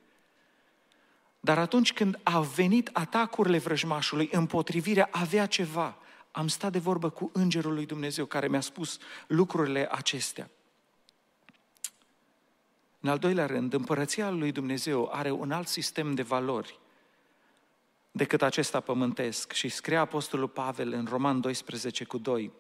Dar 1.40 1.58
atunci 1.58 1.94
când 1.94 2.20
a 2.24 2.40
venit 2.40 2.90
atacurile 2.94 3.58
vrăjmașului, 3.58 4.30
împotrivirea 4.32 5.10
avea 5.12 5.46
ceva. 5.46 5.98
Am 6.32 6.48
stat 6.48 6.72
de 6.72 6.80
vorbă 6.80 7.10
cu 7.10 7.30
îngerul 7.34 7.74
lui 7.74 7.86
Dumnezeu 7.86 8.26
care 8.26 8.48
mi-a 8.48 8.62
spus 8.62 8.98
lucrurile 9.28 9.88
acestea. 9.92 10.50
În 13.00 13.10
al 13.10 13.18
doilea 13.18 13.46
rând, 13.46 13.74
împărăția 13.74 14.30
lui 14.30 14.52
Dumnezeu 14.52 15.10
are 15.14 15.32
un 15.32 15.52
alt 15.52 15.68
sistem 15.68 16.14
de 16.14 16.22
valori 16.22 16.82
decât 18.16 18.42
acesta 18.42 18.80
pământesc. 18.80 19.52
Și 19.52 19.70
scrie 19.70 19.98
Apostolul 19.98 20.48
Pavel 20.48 20.94
în 20.94 21.08
Roman 21.10 21.40
12 21.40 22.04
cu 22.04 22.18
2. 22.18 22.52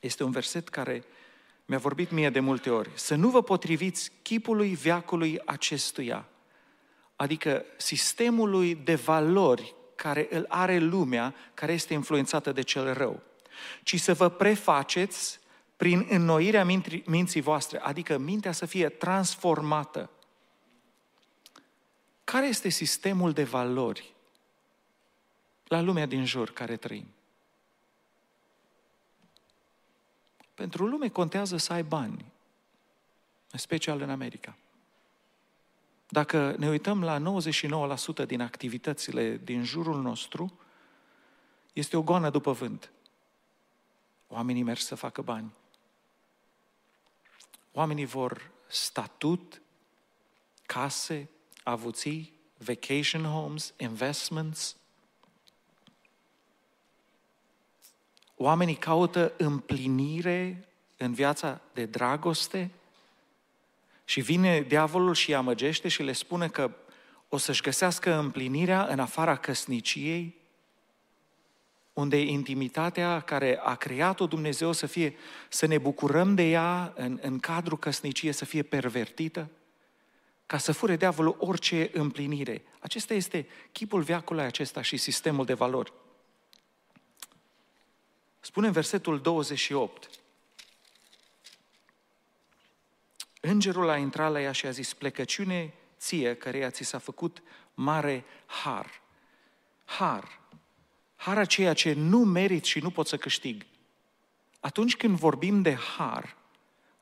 Este 0.00 0.24
un 0.24 0.30
verset 0.30 0.68
care 0.68 1.04
mi-a 1.66 1.78
vorbit 1.78 2.10
mie 2.10 2.30
de 2.30 2.40
multe 2.40 2.70
ori. 2.70 2.90
Să 2.94 3.14
nu 3.14 3.28
vă 3.28 3.42
potriviți 3.42 4.12
chipului 4.22 4.74
viacului 4.74 5.40
acestuia, 5.44 6.28
adică 7.16 7.64
sistemului 7.76 8.74
de 8.74 8.94
valori 8.94 9.74
care 9.94 10.28
îl 10.30 10.44
are 10.48 10.78
lumea, 10.78 11.34
care 11.54 11.72
este 11.72 11.92
influențată 11.92 12.52
de 12.52 12.62
cel 12.62 12.92
rău, 12.92 13.22
ci 13.82 14.00
să 14.00 14.14
vă 14.14 14.28
prefaceți 14.28 15.40
prin 15.76 16.06
înnoirea 16.10 16.66
minții 17.04 17.40
voastre, 17.40 17.78
adică 17.78 18.18
mintea 18.18 18.52
să 18.52 18.66
fie 18.66 18.88
transformată. 18.88 20.10
Care 22.24 22.46
este 22.46 22.68
sistemul 22.68 23.32
de 23.32 23.44
valori 23.44 24.16
la 25.68 25.80
lumea 25.80 26.06
din 26.06 26.24
jur 26.24 26.50
care 26.50 26.76
trăim. 26.76 27.06
Pentru 30.54 30.86
lume 30.86 31.08
contează 31.08 31.56
să 31.56 31.72
ai 31.72 31.82
bani, 31.82 32.24
în 33.50 33.58
special 33.58 34.00
în 34.00 34.10
America. 34.10 34.56
Dacă 36.08 36.54
ne 36.58 36.68
uităm 36.68 37.02
la 37.04 37.40
99% 38.22 38.26
din 38.26 38.40
activitățile 38.40 39.36
din 39.36 39.64
jurul 39.64 40.02
nostru, 40.02 40.58
este 41.72 41.96
o 41.96 42.02
goană 42.02 42.30
după 42.30 42.52
vânt. 42.52 42.90
Oamenii 44.28 44.62
merg 44.62 44.78
să 44.78 44.94
facă 44.94 45.22
bani. 45.22 45.52
Oamenii 47.72 48.04
vor 48.04 48.50
statut, 48.66 49.60
case, 50.66 51.30
avuții, 51.64 52.32
vacation 52.56 53.24
homes, 53.24 53.74
investments, 53.76 54.77
Oamenii 58.40 58.74
caută 58.74 59.32
împlinire 59.36 60.68
în 60.96 61.12
viața 61.12 61.60
de 61.72 61.84
dragoste 61.84 62.70
și 64.04 64.20
vine 64.20 64.60
diavolul 64.60 65.14
și 65.14 65.30
îi 65.30 65.36
amăgește 65.36 65.88
și 65.88 66.02
le 66.02 66.12
spune 66.12 66.48
că 66.48 66.70
o 67.28 67.36
să-și 67.36 67.62
găsească 67.62 68.14
împlinirea 68.14 68.86
în 68.86 68.98
afara 68.98 69.36
căsniciei, 69.36 70.36
unde 71.92 72.20
intimitatea 72.20 73.20
care 73.20 73.60
a 73.62 73.74
creat-o 73.74 74.26
Dumnezeu 74.26 74.72
să 74.72 74.86
fie, 74.86 75.14
să 75.48 75.66
ne 75.66 75.78
bucurăm 75.78 76.34
de 76.34 76.42
ea 76.42 76.92
în, 76.96 77.18
în 77.22 77.38
cadrul 77.38 77.78
căsniciei, 77.78 78.32
să 78.32 78.44
fie 78.44 78.62
pervertită, 78.62 79.48
ca 80.46 80.58
să 80.58 80.72
fure 80.72 80.96
diavolul 80.96 81.36
orice 81.38 81.90
împlinire. 81.92 82.62
Acesta 82.78 83.14
este 83.14 83.46
chipul 83.72 84.02
veacului 84.02 84.44
acesta 84.44 84.82
și 84.82 84.96
sistemul 84.96 85.44
de 85.44 85.54
valori. 85.54 85.92
Spune 88.40 88.66
în 88.66 88.72
versetul 88.72 89.20
28, 89.20 90.10
Îngerul 93.40 93.88
a 93.88 93.96
intrat 93.96 94.32
la 94.32 94.40
ea 94.40 94.52
și 94.52 94.66
a 94.66 94.70
zis, 94.70 94.94
plecăciune 94.94 95.74
ție, 95.98 96.34
căreia 96.34 96.70
ți 96.70 96.84
s-a 96.84 96.98
făcut 96.98 97.42
mare 97.74 98.24
har. 98.46 99.02
Har. 99.84 100.40
Har 101.16 101.38
aceea 101.38 101.72
ce 101.72 101.92
nu 101.92 102.18
merit 102.18 102.64
și 102.64 102.78
nu 102.78 102.90
pot 102.90 103.06
să 103.06 103.16
câștig. 103.16 103.66
Atunci 104.60 104.96
când 104.96 105.18
vorbim 105.18 105.62
de 105.62 105.74
har, 105.74 106.36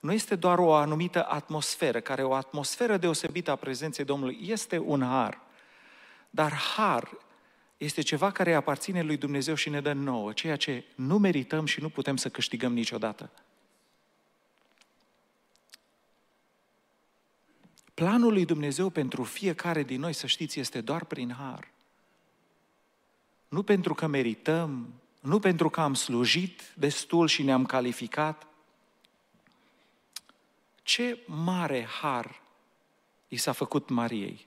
nu 0.00 0.12
este 0.12 0.36
doar 0.36 0.58
o 0.58 0.74
anumită 0.74 1.26
atmosferă, 1.28 2.00
care 2.00 2.22
o 2.22 2.34
atmosferă 2.34 2.96
deosebită 2.96 3.50
a 3.50 3.56
prezenței 3.56 4.04
Domnului 4.04 4.38
este 4.40 4.78
un 4.78 5.02
har. 5.02 5.40
Dar 6.30 6.52
har 6.52 7.08
este 7.76 8.00
ceva 8.00 8.30
care 8.30 8.54
aparține 8.54 9.02
lui 9.02 9.16
Dumnezeu 9.16 9.54
și 9.54 9.68
ne 9.68 9.80
dă 9.80 9.92
nouă, 9.92 10.32
ceea 10.32 10.56
ce 10.56 10.84
nu 10.94 11.18
merităm 11.18 11.66
și 11.66 11.80
nu 11.80 11.88
putem 11.88 12.16
să 12.16 12.28
câștigăm 12.28 12.72
niciodată. 12.72 13.30
Planul 17.94 18.32
lui 18.32 18.44
Dumnezeu 18.44 18.90
pentru 18.90 19.22
fiecare 19.22 19.82
din 19.82 20.00
noi, 20.00 20.12
să 20.12 20.26
știți, 20.26 20.60
este 20.60 20.80
doar 20.80 21.04
prin 21.04 21.32
har. 21.32 21.70
Nu 23.48 23.62
pentru 23.62 23.94
că 23.94 24.06
merităm, 24.06 24.94
nu 25.20 25.38
pentru 25.38 25.70
că 25.70 25.80
am 25.80 25.94
slujit 25.94 26.62
destul 26.74 27.28
și 27.28 27.42
ne-am 27.42 27.66
calificat. 27.66 28.46
Ce 30.82 31.18
mare 31.26 31.84
har 32.00 32.42
i 33.28 33.36
s-a 33.36 33.52
făcut 33.52 33.88
Mariei? 33.88 34.46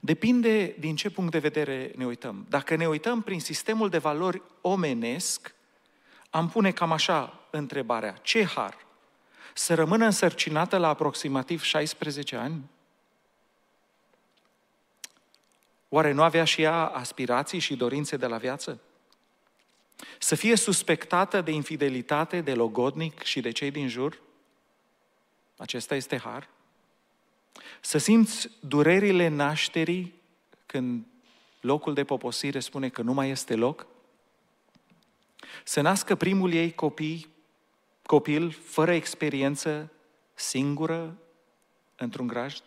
Depinde 0.00 0.74
din 0.78 0.96
ce 0.96 1.10
punct 1.10 1.30
de 1.30 1.38
vedere 1.38 1.92
ne 1.96 2.06
uităm. 2.06 2.46
Dacă 2.48 2.76
ne 2.76 2.88
uităm 2.88 3.22
prin 3.22 3.40
sistemul 3.40 3.88
de 3.88 3.98
valori 3.98 4.42
omenesc, 4.60 5.54
am 6.30 6.48
pune 6.48 6.70
cam 6.70 6.92
așa 6.92 7.46
întrebarea. 7.50 8.18
Ce 8.22 8.44
har? 8.44 8.86
Să 9.54 9.74
rămână 9.74 10.04
însărcinată 10.04 10.76
la 10.76 10.88
aproximativ 10.88 11.62
16 11.62 12.36
ani? 12.36 12.70
Oare 15.88 16.12
nu 16.12 16.22
avea 16.22 16.44
și 16.44 16.62
ea 16.62 16.86
aspirații 16.86 17.58
și 17.58 17.76
dorințe 17.76 18.16
de 18.16 18.26
la 18.26 18.36
viață? 18.36 18.80
Să 20.18 20.34
fie 20.34 20.56
suspectată 20.56 21.40
de 21.40 21.50
infidelitate, 21.50 22.40
de 22.40 22.54
logodnic 22.54 23.22
și 23.22 23.40
de 23.40 23.50
cei 23.50 23.70
din 23.70 23.88
jur? 23.88 24.20
Acesta 25.56 25.94
este 25.94 26.18
har? 26.18 26.48
Să 27.80 27.98
simți 27.98 28.50
durerile 28.60 29.28
nașterii 29.28 30.14
când 30.66 31.06
locul 31.60 31.94
de 31.94 32.04
poposire 32.04 32.60
spune 32.60 32.88
că 32.88 33.02
nu 33.02 33.12
mai 33.12 33.30
este 33.30 33.54
loc? 33.54 33.86
Să 35.64 35.80
nască 35.80 36.14
primul 36.14 36.52
ei 36.52 36.74
copii, 36.74 37.28
copil 38.02 38.50
fără 38.50 38.92
experiență, 38.92 39.92
singură, 40.34 41.18
într-un 41.96 42.26
grajd? 42.26 42.62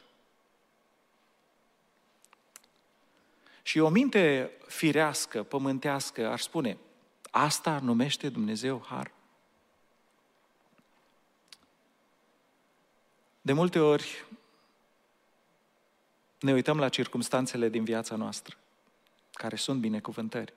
Și 3.61 3.79
o 3.79 3.89
minte 3.89 4.51
firească, 4.67 5.43
pământească, 5.43 6.27
ar 6.27 6.39
spune, 6.39 6.77
asta 7.31 7.79
numește 7.79 8.29
Dumnezeu 8.29 8.85
har. 8.85 9.11
De 13.41 13.53
multe 13.53 13.79
ori 13.79 14.25
ne 16.39 16.53
uităm 16.53 16.79
la 16.79 16.89
circumstanțele 16.89 17.69
din 17.69 17.83
viața 17.83 18.15
noastră, 18.15 18.57
care 19.33 19.55
sunt 19.55 19.79
binecuvântări. 19.79 20.53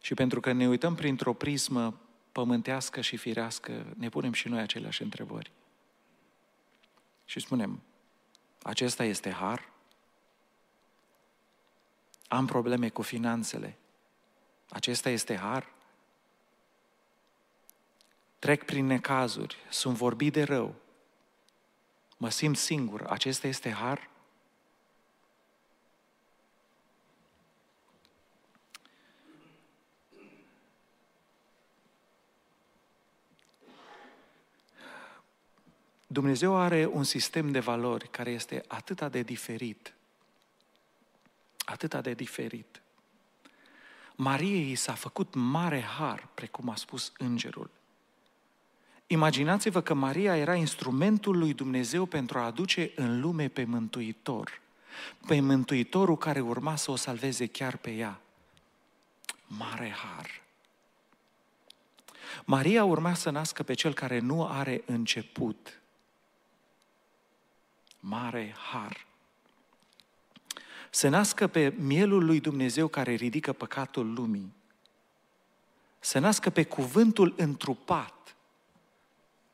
Și 0.00 0.14
pentru 0.14 0.40
că 0.40 0.52
ne 0.52 0.68
uităm 0.68 0.94
printr-o 0.94 1.32
prismă 1.32 2.00
pământească 2.32 3.00
și 3.00 3.16
firească, 3.16 3.94
ne 3.96 4.08
punem 4.08 4.32
și 4.32 4.48
noi 4.48 4.60
aceleași 4.60 5.02
întrebări. 5.02 5.50
Și 7.24 7.40
spunem, 7.40 7.82
acesta 8.62 9.04
este 9.04 9.30
har? 9.30 9.70
Am 12.28 12.46
probleme 12.46 12.88
cu 12.88 13.02
finanțele. 13.02 13.76
Acesta 14.68 15.10
este 15.10 15.36
har? 15.36 15.72
Trec 18.38 18.64
prin 18.64 18.86
necazuri, 18.86 19.56
sunt 19.70 19.96
vorbit 19.96 20.32
de 20.32 20.42
rău, 20.42 20.74
mă 22.18 22.30
simt 22.30 22.56
singur, 22.56 23.02
acesta 23.06 23.46
este 23.46 23.70
har? 23.70 24.08
Dumnezeu 36.10 36.56
are 36.56 36.86
un 36.86 37.04
sistem 37.04 37.50
de 37.50 37.60
valori 37.60 38.08
care 38.10 38.30
este 38.30 38.64
atât 38.68 39.02
de 39.10 39.22
diferit. 39.22 39.94
Atât 41.64 41.94
de 41.94 42.14
diferit. 42.14 42.80
Mariei 44.16 44.74
s-a 44.74 44.94
făcut 44.94 45.34
mare 45.34 45.80
har, 45.80 46.28
precum 46.34 46.68
a 46.68 46.76
spus 46.76 47.12
îngerul. 47.18 47.77
Imaginați-vă 49.10 49.80
că 49.80 49.94
Maria 49.94 50.36
era 50.36 50.54
instrumentul 50.54 51.38
lui 51.38 51.54
Dumnezeu 51.54 52.06
pentru 52.06 52.38
a 52.38 52.44
aduce 52.44 52.92
în 52.94 53.20
lume 53.20 53.48
pe 53.48 53.64
Mântuitor, 53.64 54.60
pe 55.26 55.40
Mântuitorul 55.40 56.16
care 56.16 56.40
urma 56.40 56.76
să 56.76 56.90
o 56.90 56.96
salveze 56.96 57.46
chiar 57.46 57.76
pe 57.76 57.90
ea. 57.90 58.20
Mare 59.46 59.90
har! 59.90 60.42
Maria 62.44 62.84
urma 62.84 63.14
să 63.14 63.30
nască 63.30 63.62
pe 63.62 63.74
cel 63.74 63.94
care 63.94 64.18
nu 64.18 64.46
are 64.46 64.82
început. 64.86 65.80
Mare 68.00 68.54
har! 68.70 69.06
Să 70.90 71.08
nască 71.08 71.46
pe 71.46 71.74
mielul 71.78 72.24
lui 72.24 72.40
Dumnezeu 72.40 72.88
care 72.88 73.14
ridică 73.14 73.52
păcatul 73.52 74.12
lumii. 74.12 74.52
Să 75.98 76.18
nască 76.18 76.50
pe 76.50 76.64
cuvântul 76.64 77.34
întrupat 77.36 78.36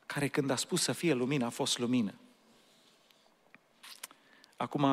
care 0.05 0.27
când 0.27 0.49
a 0.49 0.55
spus 0.55 0.81
să 0.81 0.91
fie 0.91 1.13
lumină, 1.13 1.45
a 1.45 1.49
fost 1.49 1.79
lumină. 1.79 2.13
Acum 4.57 4.83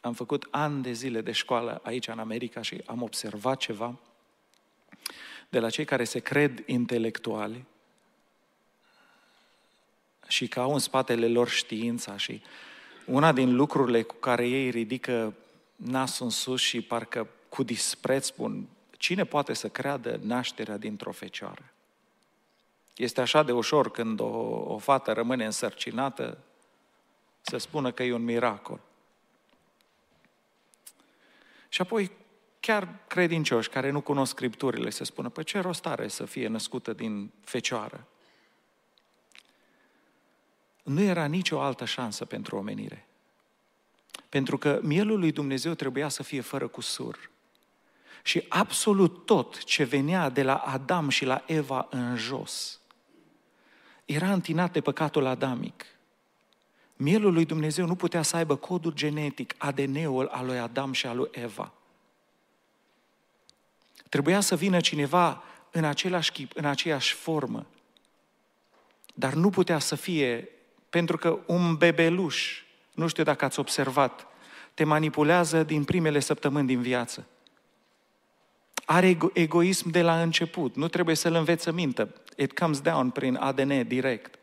am 0.00 0.12
făcut 0.12 0.48
ani 0.50 0.82
de 0.82 0.92
zile 0.92 1.20
de 1.20 1.32
școală 1.32 1.80
aici 1.84 2.08
în 2.08 2.18
America 2.18 2.62
și 2.62 2.82
am 2.86 3.02
observat 3.02 3.58
ceva 3.58 3.98
de 5.48 5.58
la 5.58 5.70
cei 5.70 5.84
care 5.84 6.04
se 6.04 6.18
cred 6.18 6.62
intelectuali 6.66 7.64
și 10.28 10.48
că 10.48 10.60
au 10.60 10.72
în 10.72 10.78
spatele 10.78 11.28
lor 11.28 11.48
știința 11.48 12.16
și 12.16 12.42
una 13.04 13.32
din 13.32 13.54
lucrurile 13.54 14.02
cu 14.02 14.14
care 14.14 14.48
ei 14.48 14.70
ridică 14.70 15.34
nasul 15.76 16.24
în 16.24 16.30
sus 16.30 16.60
și 16.60 16.80
parcă 16.80 17.28
cu 17.48 17.62
dispreț 17.62 18.26
spun, 18.26 18.68
cine 18.90 19.24
poate 19.24 19.54
să 19.54 19.68
creadă 19.68 20.20
nașterea 20.22 20.76
dintr-o 20.76 21.12
fecioară? 21.12 21.72
Este 22.98 23.20
așa 23.20 23.42
de 23.42 23.52
ușor 23.52 23.90
când 23.90 24.20
o, 24.20 24.26
o 24.74 24.78
fată 24.78 25.12
rămâne 25.12 25.44
însărcinată 25.44 26.38
să 27.40 27.56
spună 27.56 27.92
că 27.92 28.02
e 28.02 28.12
un 28.12 28.24
miracol. 28.24 28.80
Și 31.68 31.80
apoi 31.80 32.10
chiar 32.60 32.98
credincioși 33.06 33.68
care 33.68 33.90
nu 33.90 34.00
cunosc 34.00 34.30
scripturile 34.30 34.90
să 34.90 35.04
spună, 35.04 35.28
păi 35.28 35.44
ce 35.44 35.58
rost 35.58 35.86
are 35.86 36.08
să 36.08 36.24
fie 36.24 36.48
născută 36.48 36.92
din 36.92 37.32
fecioară? 37.44 38.06
Nu 40.82 41.00
era 41.00 41.24
nicio 41.24 41.60
altă 41.60 41.84
șansă 41.84 42.24
pentru 42.24 42.56
omenire. 42.56 43.06
Pentru 44.28 44.58
că 44.58 44.80
mielul 44.82 45.18
lui 45.18 45.32
Dumnezeu 45.32 45.74
trebuia 45.74 46.08
să 46.08 46.22
fie 46.22 46.40
fără 46.40 46.68
cusur. 46.68 47.30
Și 48.22 48.44
absolut 48.48 49.26
tot 49.26 49.64
ce 49.64 49.84
venea 49.84 50.28
de 50.28 50.42
la 50.42 50.56
Adam 50.56 51.08
și 51.08 51.24
la 51.24 51.42
Eva 51.46 51.86
în 51.90 52.16
jos 52.16 52.77
era 54.08 54.32
întinat 54.32 54.72
de 54.72 54.80
păcatul 54.80 55.26
adamic. 55.26 55.84
Mielul 56.96 57.32
lui 57.32 57.44
Dumnezeu 57.44 57.86
nu 57.86 57.94
putea 57.94 58.22
să 58.22 58.36
aibă 58.36 58.56
codul 58.56 58.92
genetic, 58.92 59.54
ADN-ul 59.58 60.26
al 60.26 60.46
lui 60.46 60.58
Adam 60.58 60.92
și 60.92 61.06
al 61.06 61.16
lui 61.16 61.28
Eva. 61.30 61.72
Trebuia 64.08 64.40
să 64.40 64.56
vină 64.56 64.80
cineva 64.80 65.42
în 65.70 65.84
același 65.84 66.32
chip, 66.32 66.52
în 66.54 66.64
aceeași 66.64 67.14
formă. 67.14 67.66
Dar 69.14 69.32
nu 69.32 69.50
putea 69.50 69.78
să 69.78 69.94
fie, 69.94 70.48
pentru 70.90 71.16
că 71.16 71.38
un 71.46 71.76
bebeluș, 71.76 72.62
nu 72.94 73.06
știu 73.06 73.22
dacă 73.22 73.44
ați 73.44 73.58
observat, 73.58 74.26
te 74.74 74.84
manipulează 74.84 75.62
din 75.62 75.84
primele 75.84 76.20
săptămâni 76.20 76.66
din 76.66 76.80
viață. 76.80 77.26
Are 78.90 79.06
ego- 79.08 79.30
egoism 79.32 79.90
de 79.90 80.02
la 80.02 80.22
început, 80.22 80.76
nu 80.76 80.88
trebuie 80.88 81.14
să-l 81.14 81.34
învețe 81.34 81.72
mintă. 81.72 82.14
It 82.36 82.58
comes 82.58 82.80
down 82.80 83.10
prin 83.10 83.36
ADN 83.36 83.86
direct. 83.86 84.38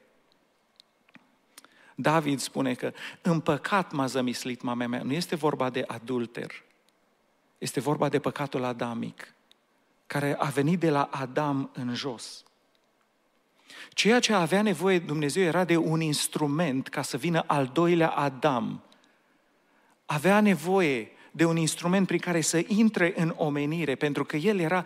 David 1.95 2.39
spune 2.39 2.73
că 2.73 2.91
în 3.21 3.39
păcat 3.39 3.91
m-a 3.91 4.05
zămislit 4.05 4.61
mama 4.61 4.85
mea. 4.85 5.01
Nu 5.03 5.13
este 5.13 5.35
vorba 5.35 5.69
de 5.69 5.83
adulter. 5.87 6.63
Este 7.57 7.79
vorba 7.79 8.09
de 8.09 8.19
păcatul 8.19 8.63
adamic, 8.63 9.33
care 10.07 10.35
a 10.39 10.45
venit 10.45 10.79
de 10.79 10.89
la 10.89 11.09
Adam 11.11 11.69
în 11.73 11.95
jos. 11.95 12.43
Ceea 13.89 14.19
ce 14.19 14.33
avea 14.33 14.61
nevoie 14.61 14.99
Dumnezeu 14.99 15.43
era 15.43 15.63
de 15.63 15.77
un 15.77 16.01
instrument 16.01 16.87
ca 16.87 17.01
să 17.01 17.17
vină 17.17 17.43
al 17.47 17.69
doilea 17.73 18.09
Adam. 18.09 18.83
Avea 20.05 20.41
nevoie 20.41 21.14
de 21.35 21.45
un 21.45 21.57
instrument 21.57 22.07
prin 22.07 22.19
care 22.19 22.41
să 22.41 22.63
intre 22.67 23.13
în 23.15 23.33
omenire, 23.37 23.95
pentru 23.95 24.25
că 24.25 24.37
el 24.37 24.59
era 24.59 24.85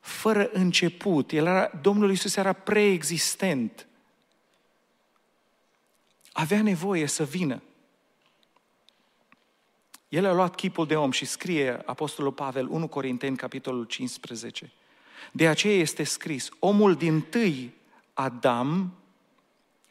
fără 0.00 0.50
început. 0.52 1.32
El 1.32 1.46
era, 1.46 1.70
Domnul 1.82 2.10
Iisus 2.10 2.36
era 2.36 2.52
preexistent. 2.52 3.86
Avea 6.32 6.62
nevoie 6.62 7.06
să 7.06 7.24
vină. 7.24 7.62
El 10.08 10.26
a 10.26 10.32
luat 10.32 10.54
chipul 10.54 10.86
de 10.86 10.96
om 10.96 11.10
și 11.10 11.24
scrie 11.24 11.82
Apostolul 11.84 12.32
Pavel 12.32 12.68
1 12.70 12.88
Corinteni, 12.88 13.36
capitolul 13.36 13.84
15. 13.84 14.72
De 15.32 15.48
aceea 15.48 15.76
este 15.76 16.04
scris, 16.04 16.48
omul 16.58 16.94
din 16.94 17.20
tâi 17.20 17.74
Adam, 18.12 18.94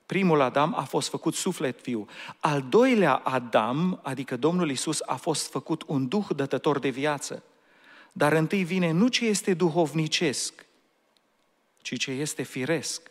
primul 0.08 0.42
Adam 0.42 0.74
a 0.78 0.84
fost 0.84 1.10
făcut 1.10 1.36
suflet 1.36 1.84
viu. 1.84 2.08
Al 2.40 2.66
doilea 2.70 3.14
Adam, 3.16 4.00
adică 4.04 4.38
Domnul 4.38 4.70
Isus, 4.70 5.02
a 5.06 5.16
fost 5.16 5.50
făcut 5.50 5.84
un 5.88 6.08
duh 6.08 6.28
dătător 6.36 6.80
de 6.80 6.90
viață. 6.90 7.44
Dar 8.12 8.34
întâi 8.34 8.64
vine 8.64 8.92
nu 8.92 9.08
ce 9.08 9.26
este 9.26 9.54
duhovnicesc, 9.54 10.66
ci 11.82 11.98
ce 11.98 12.12
este 12.12 12.44
firesc. 12.44 13.02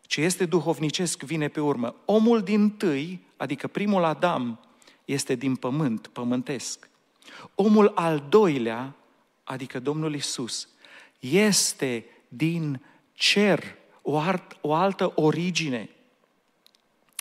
Ce 0.00 0.20
este 0.20 0.44
duhovnicesc 0.44 1.22
vine 1.22 1.48
pe 1.48 1.60
urmă. 1.60 1.94
Omul 2.04 2.42
din 2.42 2.70
tâi, 2.70 3.26
adică 3.36 3.66
primul 3.66 4.04
Adam, 4.04 4.60
este 5.04 5.34
din 5.34 5.56
pământ, 5.56 6.06
pământesc. 6.06 6.88
Omul 7.54 7.92
al 7.94 8.24
doilea, 8.28 8.94
adică 9.44 9.80
Domnul 9.80 10.14
Isus, 10.14 10.68
este 11.18 12.04
din 12.28 12.80
cer, 13.12 13.76
o, 14.02 14.18
art, 14.18 14.56
o 14.60 14.74
altă 14.74 15.12
origine. 15.14 15.90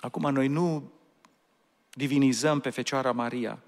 Acum, 0.04 0.32
noi 0.32 0.48
nu 0.48 0.92
divinizăm 1.92 2.60
pe 2.60 2.70
Fecioara 2.70 3.12
Maria, 3.12 3.60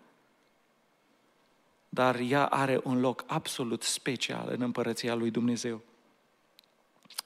dar 1.89 2.19
ea 2.19 2.45
are 2.45 2.79
un 2.83 2.99
loc 2.99 3.23
absolut 3.27 3.83
special 3.83 4.49
în 4.49 4.61
împărăția 4.61 5.13
lui 5.13 5.31
Dumnezeu. 5.31 5.81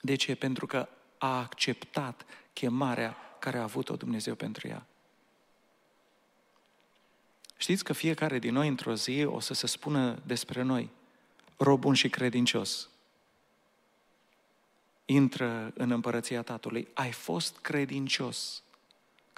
De 0.02 0.16
ce? 0.16 0.36
Pentru 0.36 0.66
că 0.66 0.88
a 1.18 1.40
acceptat 1.40 2.26
chemarea 2.54 3.18
care 3.40 3.58
a 3.58 3.64
avut-o 3.64 3.96
Dumnezeu 3.96 4.36
pentru 4.36 4.68
ea. 4.68 4.86
Știți 7.58 7.84
că 7.84 7.94
fiecare 7.94 8.40
din 8.40 8.54
noi 8.54 8.68
într-o 8.68 8.96
zi 8.96 9.24
o 9.24 9.40
să 9.40 9.54
se 9.54 9.68
spună 9.68 10.20
despre 10.26 10.62
noi, 10.62 10.90
rob 11.58 11.80
bun 11.80 11.94
și 11.94 12.10
credincios. 12.10 12.90
Intră 15.06 15.72
în 15.76 15.92
împărăția 15.92 16.42
Tatălui. 16.42 16.88
Ai 16.94 17.12
fost 17.12 17.58
credincios. 17.58 18.64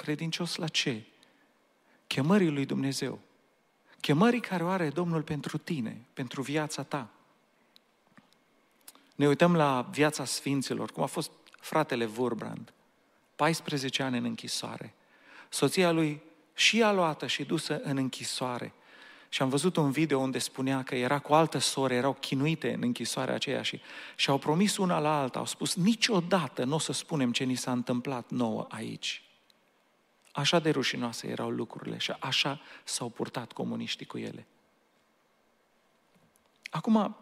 Credincios 0.02 0.56
la 0.56 0.68
ce? 0.68 1.04
Chemării 2.08 2.50
lui 2.50 2.66
Dumnezeu. 2.66 3.20
Chemării 4.00 4.40
care 4.40 4.64
o 4.64 4.68
are 4.68 4.90
Domnul 4.90 5.22
pentru 5.22 5.58
tine, 5.58 6.06
pentru 6.14 6.42
viața 6.42 6.84
ta. 6.84 7.10
Ne 9.16 9.28
uităm 9.28 9.56
la 9.56 9.88
viața 9.92 10.26
Sfinților, 10.26 10.92
cum 10.92 11.04
a 11.04 11.06
fost 11.06 11.32
fratele 11.60 12.10
Wurbrand, 12.18 12.74
14 13.36 14.04
ani 14.04 14.18
în 14.18 14.24
închisoare. 14.24 14.94
Soția 15.50 15.92
lui 15.92 16.22
și 16.54 16.84
a 16.84 16.92
luată 16.92 17.28
și 17.28 17.44
dusă 17.44 17.80
în 17.84 17.98
închisoare. 17.98 18.74
Și 19.30 19.42
am 19.42 19.50
văzut 19.50 19.76
un 19.76 19.92
video 19.92 20.20
unde 20.20 20.38
spunea 20.38 20.84
că 20.84 20.96
era 20.96 21.20
cu 21.20 21.34
altă 21.34 21.58
soră, 21.58 21.94
erau 21.94 22.14
chinuite 22.14 22.74
în 22.74 22.82
închisoarea 22.82 23.34
aceea 23.36 23.62
și 23.62 23.82
și-au 24.16 24.38
promis 24.38 24.78
una 24.78 25.00
la 25.00 25.20
alta, 25.20 25.40
au 25.40 25.46
spus 25.46 25.76
niciodată 25.76 26.64
nu 26.64 26.76
o 26.76 26.80
să 26.80 26.92
spunem 26.92 27.32
ce 27.32 27.44
ni 27.44 27.56
s-a 27.56 27.72
întâmplat 27.72 28.30
nouă 28.30 28.66
aici. 28.70 29.24
Așa 30.32 30.60
de 30.60 30.70
rușinoase 30.70 31.28
erau 31.28 31.50
lucrurile 31.50 31.98
și 31.98 32.14
așa 32.20 32.62
s-au 32.84 33.10
purtat 33.10 33.52
comuniștii 33.52 34.06
cu 34.06 34.18
ele. 34.18 34.48
Acum, 36.70 37.18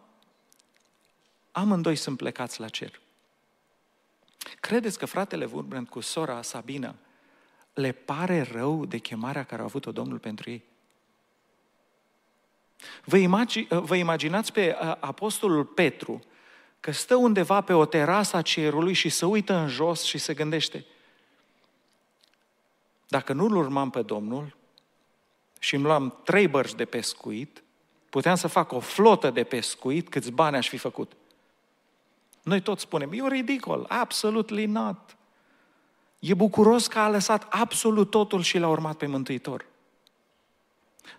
amândoi 1.51 1.95
sunt 1.95 2.17
plecați 2.17 2.59
la 2.59 2.67
cer. 2.67 2.99
Credeți 4.59 4.97
că 4.97 5.05
fratele 5.05 5.45
Wurbrand 5.51 5.89
cu 5.89 5.99
sora 5.99 6.41
Sabina 6.41 6.95
le 7.73 7.91
pare 7.91 8.41
rău 8.41 8.85
de 8.85 8.97
chemarea 8.97 9.43
care 9.43 9.61
a 9.61 9.65
avut-o 9.65 9.91
Domnul 9.91 10.19
pentru 10.19 10.49
ei? 10.49 10.63
Vă, 13.03 13.17
imagi, 13.17 13.67
vă 13.69 13.95
imaginați 13.95 14.53
pe 14.53 14.71
apostolul 14.99 15.65
Petru 15.65 16.23
că 16.79 16.91
stă 16.91 17.15
undeva 17.15 17.61
pe 17.61 17.73
o 17.73 17.85
terasă 17.85 18.37
a 18.37 18.41
cerului 18.41 18.93
și 18.93 19.09
se 19.09 19.25
uită 19.25 19.53
în 19.53 19.67
jos 19.67 20.03
și 20.03 20.17
se 20.17 20.33
gândește 20.33 20.85
dacă 23.09 23.33
nu-L 23.33 23.55
urmam 23.55 23.89
pe 23.89 24.01
Domnul 24.01 24.55
și 25.59 25.75
îmi 25.75 25.83
luam 25.83 26.19
trei 26.23 26.47
bărci 26.47 26.73
de 26.73 26.85
pescuit, 26.85 27.63
puteam 28.09 28.35
să 28.35 28.47
fac 28.47 28.71
o 28.71 28.79
flotă 28.79 29.29
de 29.29 29.43
pescuit, 29.43 30.09
câți 30.09 30.31
bani 30.31 30.55
aș 30.55 30.69
fi 30.69 30.77
făcut. 30.77 31.11
Noi 32.43 32.61
toți 32.61 32.81
spunem, 32.81 33.11
e 33.11 33.27
ridicol, 33.27 33.85
absolut 33.87 34.49
linat. 34.49 35.17
E 36.19 36.33
bucuros 36.33 36.87
că 36.87 36.99
a 36.99 37.09
lăsat 37.09 37.47
absolut 37.49 38.09
totul 38.09 38.41
și 38.41 38.57
l-a 38.57 38.67
urmat 38.69 38.97
pe 38.97 39.05
Mântuitor. 39.05 39.65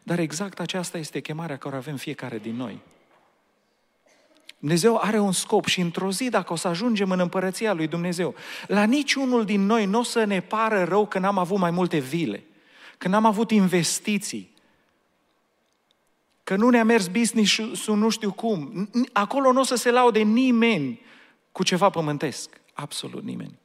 Dar 0.02 0.18
exact 0.18 0.60
aceasta 0.60 0.98
este 0.98 1.20
chemarea 1.20 1.56
care 1.56 1.74
o 1.74 1.78
avem 1.78 1.96
fiecare 1.96 2.38
din 2.38 2.56
noi. 2.56 2.80
Dumnezeu 4.60 4.96
are 4.96 5.18
un 5.18 5.32
scop 5.32 5.66
și 5.66 5.80
într-o 5.80 6.10
zi, 6.10 6.28
dacă 6.28 6.52
o 6.52 6.56
să 6.56 6.68
ajungem 6.68 7.10
în 7.10 7.20
împărăția 7.20 7.72
lui 7.72 7.86
Dumnezeu, 7.86 8.34
la 8.66 8.84
niciunul 8.84 9.44
din 9.44 9.66
noi 9.66 9.86
nu 9.86 9.98
o 9.98 10.02
să 10.02 10.24
ne 10.24 10.40
pară 10.40 10.84
rău 10.84 11.06
că 11.06 11.18
n-am 11.18 11.38
avut 11.38 11.58
mai 11.58 11.70
multe 11.70 11.98
vile, 11.98 12.44
că 12.98 13.08
n-am 13.08 13.24
avut 13.24 13.50
investiții, 13.50 14.54
că 16.44 16.56
nu 16.56 16.68
ne-a 16.68 16.84
mers 16.84 17.08
business-ul 17.08 17.96
nu 17.96 18.08
știu 18.08 18.32
cum. 18.32 18.88
Acolo 19.12 19.52
nu 19.52 19.60
o 19.60 19.64
să 19.64 19.74
se 19.74 19.90
laude 19.90 20.20
nimeni 20.20 21.00
cu 21.52 21.62
ceva 21.62 21.90
pământesc. 21.90 22.60
Absolut 22.74 23.22
nimeni. 23.22 23.58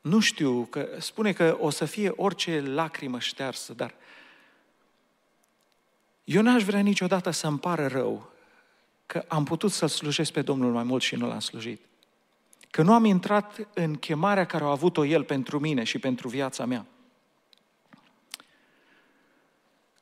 Nu 0.00 0.20
știu, 0.20 0.66
că 0.70 0.88
spune 0.98 1.32
că 1.32 1.56
o 1.60 1.70
să 1.70 1.84
fie 1.84 2.12
orice 2.16 2.60
lacrimă 2.60 3.18
ștearsă, 3.18 3.72
dar 3.72 3.94
eu 6.28 6.42
n-aș 6.42 6.62
vrea 6.62 6.80
niciodată 6.80 7.30
să-mi 7.30 7.58
pară 7.58 7.86
rău 7.86 8.30
că 9.06 9.24
am 9.28 9.44
putut 9.44 9.72
să-L 9.72 9.88
slujesc 9.88 10.32
pe 10.32 10.42
Domnul 10.42 10.72
mai 10.72 10.82
mult 10.82 11.02
și 11.02 11.14
nu 11.16 11.26
L-am 11.26 11.40
slujit. 11.40 11.80
Că 12.70 12.82
nu 12.82 12.92
am 12.92 13.04
intrat 13.04 13.68
în 13.74 13.94
chemarea 13.94 14.46
care 14.46 14.64
a 14.64 14.66
avut-o 14.66 15.04
El 15.04 15.24
pentru 15.24 15.58
mine 15.58 15.84
și 15.84 15.98
pentru 15.98 16.28
viața 16.28 16.64
mea. 16.64 16.86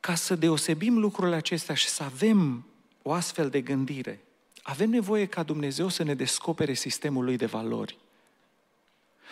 Ca 0.01 0.15
să 0.15 0.35
deosebim 0.35 0.99
lucrurile 0.99 1.37
acestea 1.37 1.75
și 1.75 1.89
să 1.89 2.03
avem 2.03 2.67
o 3.03 3.13
astfel 3.13 3.51
de 3.51 3.61
gândire, 3.61 4.25
avem 4.63 4.91
nevoie 4.91 5.27
ca 5.27 5.43
Dumnezeu 5.43 5.89
să 5.89 6.03
ne 6.03 6.15
descopere 6.15 6.73
sistemul 6.73 7.25
Lui 7.25 7.37
de 7.37 7.47
valori. 7.47 7.99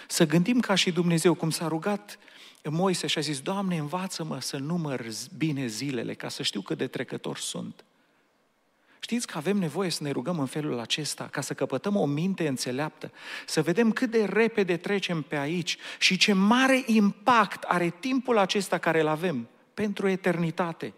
Să 0.08 0.26
gândim 0.26 0.60
ca 0.60 0.74
și 0.74 0.92
Dumnezeu, 0.92 1.34
cum 1.34 1.50
s-a 1.50 1.68
rugat 1.68 2.18
Moise 2.70 3.06
și 3.06 3.18
a 3.18 3.20
zis, 3.20 3.40
Doamne, 3.40 3.78
învață-mă 3.78 4.40
să 4.40 4.56
număr 4.56 5.06
bine 5.36 5.66
zilele, 5.66 6.14
ca 6.14 6.28
să 6.28 6.42
știu 6.42 6.60
cât 6.60 6.78
de 6.78 6.86
trecător 6.86 7.38
sunt. 7.38 7.84
Știți 8.98 9.26
că 9.26 9.36
avem 9.36 9.56
nevoie 9.56 9.90
să 9.90 10.02
ne 10.02 10.10
rugăm 10.10 10.38
în 10.38 10.46
felul 10.46 10.78
acesta, 10.78 11.28
ca 11.28 11.40
să 11.40 11.54
căpătăm 11.54 11.96
o 11.96 12.06
minte 12.06 12.48
înțeleaptă, 12.48 13.12
să 13.46 13.62
vedem 13.62 13.92
cât 13.92 14.10
de 14.10 14.24
repede 14.24 14.76
trecem 14.76 15.22
pe 15.22 15.36
aici 15.36 15.76
și 15.98 16.16
ce 16.16 16.32
mare 16.32 16.82
impact 16.86 17.62
are 17.62 17.90
timpul 18.00 18.38
acesta 18.38 18.78
care 18.78 19.00
îl 19.00 19.06
avem 19.06 19.48
pentru 19.74 20.08
eternitate. 20.08 20.94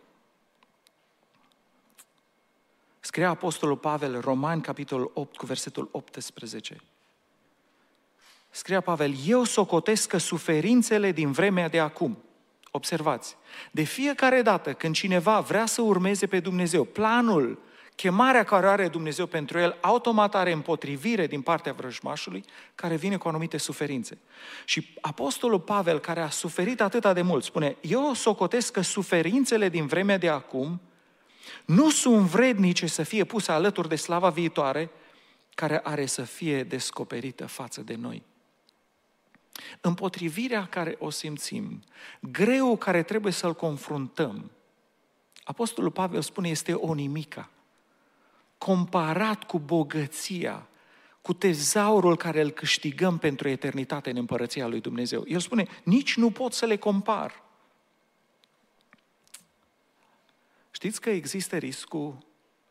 Scria 3.00 3.28
Apostolul 3.28 3.76
Pavel, 3.76 4.20
Romani, 4.20 4.62
capitolul 4.62 5.10
8, 5.14 5.36
cu 5.36 5.46
versetul 5.46 5.88
18. 5.92 6.80
Scria 8.56 8.80
Pavel, 8.80 9.14
eu 9.26 9.44
socotesc 9.44 10.08
că 10.08 10.18
suferințele 10.18 11.12
din 11.12 11.32
vremea 11.32 11.68
de 11.68 11.78
acum, 11.78 12.18
Observați, 12.70 13.36
de 13.70 13.82
fiecare 13.82 14.42
dată 14.42 14.72
când 14.72 14.94
cineva 14.94 15.40
vrea 15.40 15.66
să 15.66 15.82
urmeze 15.82 16.26
pe 16.26 16.40
Dumnezeu, 16.40 16.84
planul, 16.84 17.58
chemarea 17.96 18.44
care 18.44 18.66
are 18.66 18.88
Dumnezeu 18.88 19.26
pentru 19.26 19.58
el, 19.58 19.78
automat 19.80 20.34
are 20.34 20.52
împotrivire 20.52 21.26
din 21.26 21.40
partea 21.40 21.72
vrăjmașului, 21.72 22.44
care 22.74 22.96
vine 22.96 23.16
cu 23.16 23.28
anumite 23.28 23.56
suferințe. 23.56 24.18
Și 24.64 24.94
Apostolul 25.00 25.60
Pavel, 25.60 25.98
care 25.98 26.20
a 26.20 26.30
suferit 26.30 26.80
atât 26.80 27.12
de 27.14 27.22
mult, 27.22 27.44
spune, 27.44 27.76
eu 27.80 28.12
socotesc 28.14 28.72
că 28.72 28.80
suferințele 28.80 29.68
din 29.68 29.86
vremea 29.86 30.18
de 30.18 30.28
acum 30.28 30.80
nu 31.64 31.90
sunt 31.90 32.20
vrednice 32.20 32.86
să 32.86 33.02
fie 33.02 33.24
puse 33.24 33.52
alături 33.52 33.88
de 33.88 33.96
slava 33.96 34.28
viitoare, 34.28 34.90
care 35.54 35.80
are 35.82 36.06
să 36.06 36.22
fie 36.22 36.62
descoperită 36.62 37.46
față 37.46 37.80
de 37.80 37.94
noi. 37.94 38.22
Împotrivirea 39.80 40.66
care 40.66 40.96
o 40.98 41.10
simțim, 41.10 41.82
greu 42.20 42.76
care 42.76 43.02
trebuie 43.02 43.32
să-l 43.32 43.54
confruntăm, 43.54 44.50
Apostolul 45.44 45.90
Pavel 45.90 46.22
spune, 46.22 46.48
este 46.48 46.72
o 46.72 46.94
nimica. 46.94 47.50
Comparat 48.58 49.44
cu 49.44 49.58
bogăția, 49.58 50.66
cu 51.22 51.32
tezaurul 51.32 52.16
care 52.16 52.40
îl 52.40 52.50
câștigăm 52.50 53.18
pentru 53.18 53.48
eternitate 53.48 54.10
în 54.10 54.16
împărăția 54.16 54.66
lui 54.66 54.80
Dumnezeu. 54.80 55.24
El 55.26 55.40
spune, 55.40 55.66
nici 55.82 56.16
nu 56.16 56.30
pot 56.30 56.52
să 56.52 56.66
le 56.66 56.76
compar. 56.76 57.42
Știți 60.70 61.00
că 61.00 61.10
există 61.10 61.56
riscul, 61.56 62.18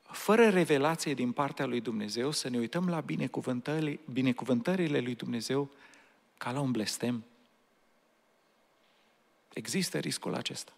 fără 0.02 0.50
revelație 0.50 1.14
din 1.14 1.32
partea 1.32 1.66
lui 1.66 1.82
Dumnezeu, 1.82 2.32
să 2.32 2.50
ne 2.50 2.58
uităm 2.58 2.90
la 2.90 3.00
binecuvântările, 3.00 4.00
binecuvântările 4.12 5.00
lui 5.00 5.16
Dumnezeu 5.16 5.70
ca 6.46 6.52
la 6.52 6.60
un 6.60 6.72
blestem. 6.72 7.24
Există 9.54 9.98
riscul 9.98 10.36
acesta. 10.36 10.72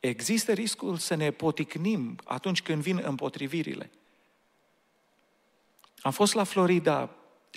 Există 0.00 0.52
riscul 0.52 0.96
să 0.96 1.14
ne 1.14 1.30
poticnim 1.30 2.18
atunci 2.24 2.62
când 2.62 2.82
vin 2.82 3.00
împotrivirile. 3.04 3.90
Am 6.00 6.10
fost 6.10 6.34
la 6.34 6.44
Florida 6.44 7.10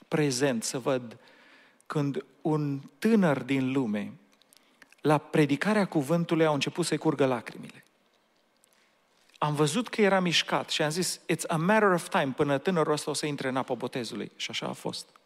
prezent 0.07 0.63
să 0.63 0.79
văd 0.79 1.17
când 1.85 2.25
un 2.41 2.81
tânăr 2.99 3.43
din 3.43 3.71
lume, 3.71 4.13
la 5.01 5.17
predicarea 5.17 5.85
cuvântului, 5.85 6.45
au 6.45 6.53
început 6.53 6.85
să-i 6.85 6.97
curgă 6.97 7.25
lacrimile. 7.25 7.85
Am 9.37 9.55
văzut 9.55 9.87
că 9.87 10.01
era 10.01 10.19
mișcat 10.19 10.69
și 10.69 10.81
am 10.81 10.89
zis, 10.89 11.19
it's 11.19 11.47
a 11.47 11.55
matter 11.55 11.91
of 11.91 12.09
time 12.09 12.33
până 12.35 12.57
tânărul 12.57 12.93
ăsta 12.93 13.11
o 13.11 13.13
să 13.13 13.25
intre 13.25 13.47
în 13.47 13.57
apă 13.57 13.75
botezului. 13.75 14.31
Și 14.35 14.49
așa 14.49 14.67
a 14.67 14.73
fost. 14.73 15.20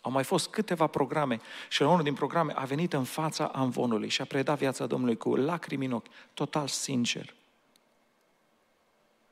Au 0.00 0.10
mai 0.10 0.24
fost 0.24 0.48
câteva 0.48 0.86
programe 0.86 1.40
și 1.68 1.80
la 1.80 1.88
unul 1.88 2.02
din 2.02 2.14
programe 2.14 2.52
a 2.56 2.64
venit 2.64 2.92
în 2.92 3.04
fața 3.04 3.46
amvonului 3.46 4.08
și 4.08 4.20
a 4.20 4.24
predat 4.24 4.58
viața 4.58 4.86
Domnului 4.86 5.16
cu 5.16 5.36
lacrimi 5.36 5.86
în 5.86 5.92
ochi, 5.92 6.06
total 6.34 6.68
sincer. 6.68 7.34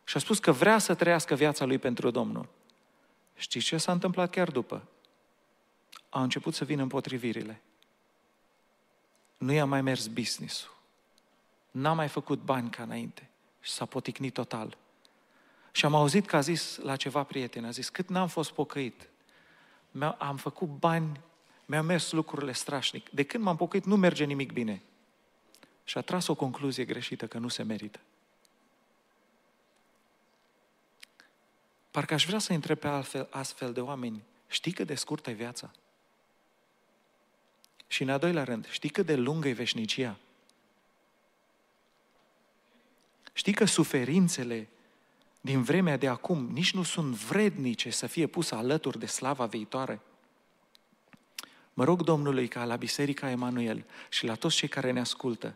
Și 0.05 0.17
a 0.17 0.21
spus 0.21 0.39
că 0.39 0.53
vrea 0.53 0.79
să 0.79 0.95
trăiască 0.95 1.35
viața 1.35 1.65
lui 1.65 1.79
pentru 1.79 2.11
Domnul. 2.11 2.49
Știți 3.35 3.65
ce 3.65 3.77
s-a 3.77 3.93
întâmplat 3.93 4.31
chiar 4.31 4.51
după? 4.51 4.83
A 6.09 6.23
început 6.23 6.55
să 6.55 6.65
vină 6.65 6.83
împotrivirile. 6.83 7.61
Nu 9.39 9.53
i-a 9.53 9.65
mai 9.65 9.83
mers 9.83 10.07
business-ul. 10.07 10.75
N-a 11.71 11.93
mai 11.93 12.09
făcut 12.09 12.43
bani 12.43 12.71
ca 12.71 12.83
înainte. 12.83 13.31
Și 13.61 13.71
s-a 13.71 13.85
poticnit 13.85 14.33
total. 14.33 14.77
Și 15.73 15.85
am 15.85 15.95
auzit 15.95 16.27
că 16.27 16.37
a 16.37 16.41
zis 16.41 16.77
la 16.77 16.97
ceva 16.97 17.23
prieten, 17.23 17.65
a 17.65 17.71
zis, 17.71 17.89
cât 17.89 18.09
n-am 18.09 18.29
fost 18.29 18.51
pocăit, 18.51 19.09
am 20.03 20.37
făcut 20.37 20.69
bani, 20.69 21.21
mi-au 21.67 21.83
mers 21.83 22.13
lucrurile 22.13 22.53
strașnic. 22.53 23.09
De 23.09 23.23
când 23.23 23.45
m-am 23.45 23.57
pocăit, 23.57 23.85
nu 23.85 23.97
merge 23.97 24.25
nimic 24.25 24.53
bine. 24.53 24.83
Și 25.85 25.99
a 25.99 26.01
tras 26.01 26.27
o 26.27 26.35
concluzie 26.35 26.85
greșită 26.85 27.27
că 27.27 27.39
nu 27.39 27.49
se 27.49 27.63
merită. 27.63 28.01
Parcă 31.91 32.15
aș 32.15 32.27
vrea 32.27 32.39
să 32.39 32.53
întreb 32.53 32.79
pe 32.79 32.89
altfel, 32.89 33.29
astfel 33.31 33.73
de 33.73 33.81
oameni, 33.81 34.23
știi 34.49 34.73
cât 34.73 34.87
de 34.87 34.95
scurtă 34.95 35.31
e 35.31 35.33
viața? 35.33 35.71
Și 37.87 38.03
în 38.03 38.09
a 38.09 38.19
doilea 38.19 38.45
rând, 38.45 38.69
știi 38.69 38.89
cât 38.89 39.07
de 39.07 39.17
lungă 39.17 39.49
e 39.49 39.53
veșnicia? 39.53 40.17
Știi 43.33 43.53
că 43.53 43.65
suferințele 43.65 44.69
din 45.47 45.63
vremea 45.63 45.97
de 45.97 46.09
acum 46.09 46.49
nici 46.53 46.75
nu 46.75 46.83
sunt 46.83 47.15
vrednice 47.15 47.91
să 47.91 48.07
fie 48.07 48.27
pusă 48.27 48.55
alături 48.55 48.99
de 48.99 49.07
slava 49.07 49.47
viitoare? 49.47 50.01
Mă 51.75 51.85
rog 51.85 52.03
Domnului 52.03 52.49
ca 52.49 52.65
la 52.65 52.77
Biserica 52.77 53.31
Emanuel 53.31 53.85
și 54.09 54.27
la 54.27 54.35
toți 54.35 54.57
cei 54.57 54.69
care 54.69 54.91
ne 54.91 55.01
ascultă 55.01 55.55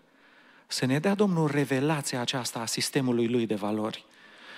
să 0.66 0.86
ne 0.86 0.98
dea 0.98 1.14
Domnul 1.14 1.50
revelația 1.50 2.20
aceasta 2.20 2.60
a 2.60 2.66
sistemului 2.66 3.28
lui 3.28 3.46
de 3.46 3.54
valori. 3.54 4.04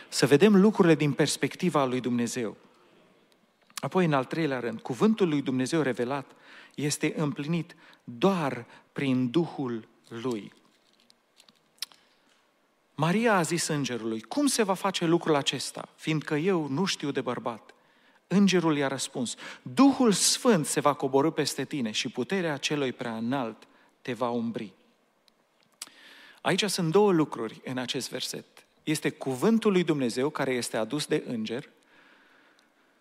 Să 0.09 0.27
vedem 0.27 0.61
lucrurile 0.61 0.95
din 0.95 1.12
perspectiva 1.12 1.85
lui 1.85 2.01
Dumnezeu. 2.01 2.57
Apoi, 3.75 4.05
în 4.05 4.12
al 4.12 4.25
treilea 4.25 4.61
rând, 4.61 4.81
cuvântul 4.81 5.29
lui 5.29 5.42
Dumnezeu 5.42 5.81
revelat 5.83 6.31
este 6.75 7.12
împlinit 7.16 7.77
doar 8.05 8.66
prin 8.92 9.31
Duhul 9.31 9.88
lui. 10.09 10.53
Maria 12.95 13.35
a 13.35 13.43
zis 13.43 13.67
îngerului, 13.67 14.21
cum 14.21 14.47
se 14.47 14.63
va 14.63 14.75
face 14.75 15.05
lucrul 15.05 15.35
acesta, 15.35 15.89
fiindcă 15.97 16.35
eu 16.35 16.69
nu 16.69 16.85
știu 16.85 17.11
de 17.11 17.21
bărbat? 17.21 17.75
Îngerul 18.27 18.77
i-a 18.77 18.89
răspuns, 18.89 19.35
Duhul 19.63 20.13
Sfânt 20.13 20.67
se 20.67 20.81
va 20.81 20.93
coborâ 20.93 21.31
peste 21.31 21.65
tine 21.65 21.91
și 21.91 22.09
puterea 22.09 22.57
celui 22.57 22.93
prea 22.93 23.17
înalt 23.17 23.67
te 24.03 24.13
va 24.13 24.29
umbri. 24.29 24.73
Aici 26.41 26.65
sunt 26.65 26.91
două 26.91 27.13
lucruri 27.13 27.61
în 27.65 27.79
acest 27.79 28.11
verset. 28.11 28.45
Este 28.83 29.11
cuvântul 29.11 29.73
lui 29.73 29.85
Dumnezeu 29.85 30.31
care 30.31 30.53
este 30.53 30.77
adus 30.77 31.07
de 31.07 31.25
înger, 31.27 31.69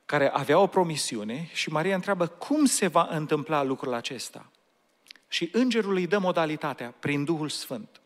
care 0.06 0.30
avea 0.30 0.60
o 0.60 0.68
promisiune 0.68 1.50
și 1.54 1.70
Maria 1.70 1.96
întreabă 1.96 2.28
cum 2.28 2.66
se 2.66 2.88
va 2.88 3.08
întâmpla 3.12 3.64
lucrul 3.64 3.94
acesta. 3.94 4.52
Și 5.28 5.50
îngerul 5.54 5.96
îi 5.96 6.08
dă 6.08 6.18
modalitatea 6.18 6.94
prin 7.00 7.24
Duhul 7.24 7.50
Sfânt. 7.50 8.01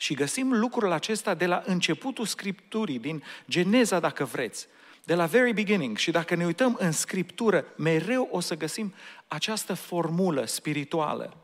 Și 0.00 0.14
găsim 0.14 0.52
lucrul 0.52 0.92
acesta 0.92 1.34
de 1.34 1.46
la 1.46 1.62
începutul 1.66 2.24
Scripturii, 2.24 2.98
din 2.98 3.22
Geneza, 3.48 4.00
dacă 4.00 4.24
vreți, 4.24 4.66
de 5.04 5.14
la 5.14 5.26
very 5.26 5.52
beginning. 5.52 5.96
Și 5.96 6.10
dacă 6.10 6.34
ne 6.34 6.44
uităm 6.44 6.76
în 6.78 6.92
Scriptură, 6.92 7.64
mereu 7.76 8.28
o 8.30 8.40
să 8.40 8.56
găsim 8.56 8.94
această 9.28 9.74
formulă 9.74 10.44
spirituală. 10.44 11.36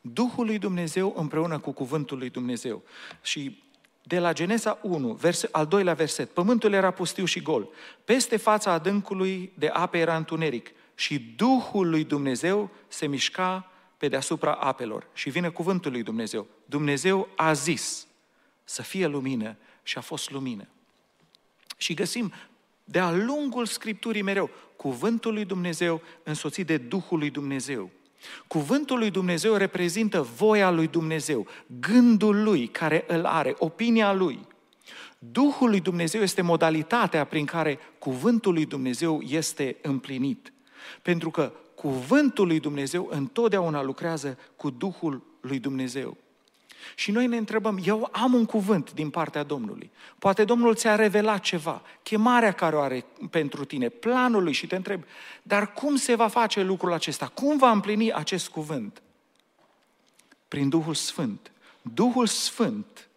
Duhul 0.00 0.46
lui 0.46 0.58
Dumnezeu 0.58 1.14
împreună 1.16 1.58
cu 1.58 1.72
Cuvântul 1.72 2.18
lui 2.18 2.30
Dumnezeu. 2.30 2.82
Și 3.22 3.62
de 4.02 4.18
la 4.18 4.32
Geneza 4.32 4.78
1, 4.82 5.12
verse, 5.12 5.48
al 5.52 5.66
doilea 5.66 5.94
verset, 5.94 6.30
pământul 6.30 6.72
era 6.72 6.90
pustiu 6.90 7.24
și 7.24 7.42
gol. 7.42 7.68
Peste 8.04 8.36
fața 8.36 8.70
adâncului 8.70 9.52
de 9.54 9.68
ape 9.68 9.98
era 9.98 10.16
întuneric 10.16 10.70
și 10.94 11.34
Duhul 11.36 11.88
lui 11.88 12.04
Dumnezeu 12.04 12.70
se 12.88 13.06
mișca 13.06 13.71
pe 14.02 14.08
deasupra 14.08 14.52
apelor. 14.52 15.06
Și 15.12 15.30
vine 15.30 15.48
cuvântul 15.48 15.92
lui 15.92 16.02
Dumnezeu. 16.02 16.46
Dumnezeu 16.64 17.28
a 17.36 17.52
zis 17.52 18.06
să 18.64 18.82
fie 18.82 19.06
lumină 19.06 19.56
și 19.82 19.98
a 19.98 20.00
fost 20.00 20.30
lumină. 20.30 20.66
Și 21.76 21.94
găsim 21.94 22.32
de-a 22.84 23.10
lungul 23.12 23.66
Scripturii 23.66 24.22
mereu 24.22 24.50
cuvântul 24.76 25.32
lui 25.32 25.44
Dumnezeu 25.44 26.02
însoțit 26.22 26.66
de 26.66 26.76
Duhul 26.76 27.18
lui 27.18 27.30
Dumnezeu. 27.30 27.90
Cuvântul 28.46 28.98
lui 28.98 29.10
Dumnezeu 29.10 29.54
reprezintă 29.54 30.22
voia 30.22 30.70
lui 30.70 30.86
Dumnezeu, 30.86 31.46
gândul 31.80 32.42
lui 32.42 32.66
care 32.66 33.04
îl 33.06 33.24
are, 33.24 33.54
opinia 33.58 34.12
lui. 34.12 34.46
Duhul 35.18 35.68
lui 35.68 35.80
Dumnezeu 35.80 36.22
este 36.22 36.42
modalitatea 36.42 37.24
prin 37.24 37.44
care 37.44 37.78
cuvântul 37.98 38.52
lui 38.52 38.66
Dumnezeu 38.66 39.20
este 39.20 39.76
împlinit. 39.82 40.52
Pentru 41.02 41.30
că 41.30 41.52
cuvântul 41.82 42.46
lui 42.46 42.60
Dumnezeu 42.60 43.08
întotdeauna 43.10 43.82
lucrează 43.82 44.38
cu 44.56 44.70
Duhul 44.70 45.22
lui 45.40 45.58
Dumnezeu. 45.58 46.16
Și 46.94 47.10
noi 47.10 47.26
ne 47.26 47.36
întrebăm, 47.36 47.80
eu 47.84 48.08
am 48.12 48.34
un 48.34 48.44
cuvânt 48.44 48.92
din 48.92 49.10
partea 49.10 49.42
Domnului. 49.42 49.90
Poate 50.18 50.44
Domnul 50.44 50.74
ți-a 50.74 50.94
revelat 50.94 51.40
ceva, 51.40 51.82
chemarea 52.02 52.52
care 52.52 52.76
o 52.76 52.80
are 52.80 53.04
pentru 53.30 53.64
tine, 53.64 53.88
planul 53.88 54.42
lui 54.42 54.52
și 54.52 54.66
te 54.66 54.76
întreb, 54.76 55.04
dar 55.42 55.72
cum 55.72 55.96
se 55.96 56.14
va 56.14 56.28
face 56.28 56.62
lucrul 56.62 56.92
acesta? 56.92 57.26
Cum 57.26 57.58
va 57.58 57.70
împlini 57.70 58.12
acest 58.12 58.48
cuvânt? 58.48 59.02
Prin 60.48 60.68
Duhul 60.68 60.94
Sfânt. 60.94 61.50
Duhul 61.82 62.26
Sfânt 62.26 63.08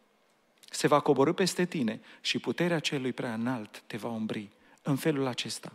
se 0.69 0.87
va 0.87 0.99
coborâ 0.99 1.33
peste 1.33 1.65
tine 1.65 2.01
și 2.21 2.39
puterea 2.39 2.79
celui 2.79 3.13
prea 3.13 3.33
înalt 3.33 3.83
te 3.87 3.97
va 3.97 4.09
umbri 4.09 4.49
în 4.81 4.95
felul 4.95 5.27
acesta. 5.27 5.71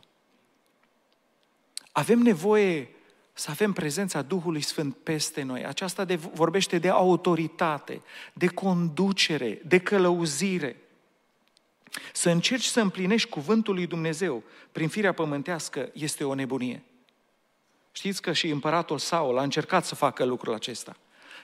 Avem 1.92 2.18
nevoie 2.18 2.88
să 3.32 3.50
avem 3.50 3.72
prezența 3.72 4.22
Duhului 4.22 4.60
Sfânt 4.60 4.96
peste 4.96 5.42
noi. 5.42 5.64
Aceasta 5.64 6.04
de, 6.04 6.16
vorbește 6.16 6.78
de 6.78 6.88
autoritate, 6.88 8.02
de 8.32 8.46
conducere, 8.46 9.60
de 9.64 9.78
călăuzire. 9.78 10.76
Să 12.12 12.30
încerci 12.30 12.64
să 12.64 12.80
împlinești 12.80 13.28
cuvântul 13.28 13.74
lui 13.74 13.86
Dumnezeu 13.86 14.42
prin 14.72 14.88
firea 14.88 15.12
pământească 15.12 15.90
este 15.92 16.24
o 16.24 16.34
nebunie. 16.34 16.82
Știți 17.92 18.22
că 18.22 18.32
și 18.32 18.48
împăratul 18.48 18.98
Saul 18.98 19.38
a 19.38 19.42
încercat 19.42 19.84
să 19.84 19.94
facă 19.94 20.24
lucrul 20.24 20.54
acesta. 20.54 20.96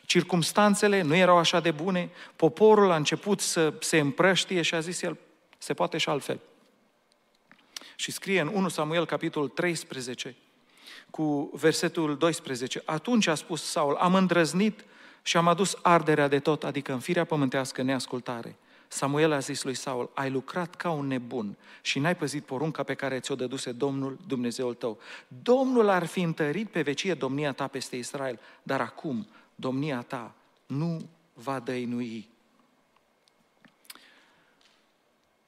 Circumstanțele 0.04 1.02
nu 1.02 1.14
erau 1.14 1.36
așa 1.36 1.60
de 1.60 1.70
bune, 1.70 2.10
poporul 2.36 2.90
a 2.90 2.96
început 2.96 3.40
să 3.40 3.74
se 3.80 3.98
împrăștie 3.98 4.62
și 4.62 4.74
a 4.74 4.80
zis 4.80 5.02
el, 5.02 5.16
se 5.58 5.74
poate 5.74 5.98
și 5.98 6.08
altfel. 6.08 6.40
Și 7.96 8.10
scrie 8.10 8.40
în 8.40 8.50
1 8.52 8.68
Samuel, 8.68 9.06
capitolul 9.06 9.48
13, 9.48 10.36
cu 11.10 11.50
versetul 11.54 12.16
12. 12.16 12.82
Atunci 12.84 13.26
a 13.26 13.34
spus 13.34 13.62
Saul, 13.62 13.94
am 13.94 14.14
îndrăznit 14.14 14.84
și 15.22 15.36
am 15.36 15.48
adus 15.48 15.78
arderea 15.82 16.28
de 16.28 16.38
tot, 16.38 16.64
adică 16.64 16.92
în 16.92 16.98
firea 16.98 17.24
pământească 17.24 17.82
neascultare. 17.82 18.56
Samuel 18.88 19.32
a 19.32 19.38
zis 19.38 19.62
lui 19.62 19.74
Saul, 19.74 20.10
ai 20.14 20.30
lucrat 20.30 20.74
ca 20.74 20.90
un 20.90 21.06
nebun 21.06 21.56
și 21.82 21.98
n-ai 21.98 22.16
păzit 22.16 22.44
porunca 22.44 22.82
pe 22.82 22.94
care 22.94 23.20
ți-o 23.20 23.34
dăduse 23.34 23.72
Domnul 23.72 24.18
Dumnezeul 24.26 24.74
tău. 24.74 24.98
Domnul 25.42 25.88
ar 25.88 26.04
fi 26.04 26.20
întărit 26.20 26.70
pe 26.70 26.82
vecie 26.82 27.14
domnia 27.14 27.52
ta 27.52 27.66
peste 27.66 27.96
Israel, 27.96 28.40
dar 28.62 28.80
acum 28.80 29.26
domnia 29.54 30.02
ta 30.02 30.34
nu 30.66 31.08
va 31.32 31.58
dăinui. 31.58 32.28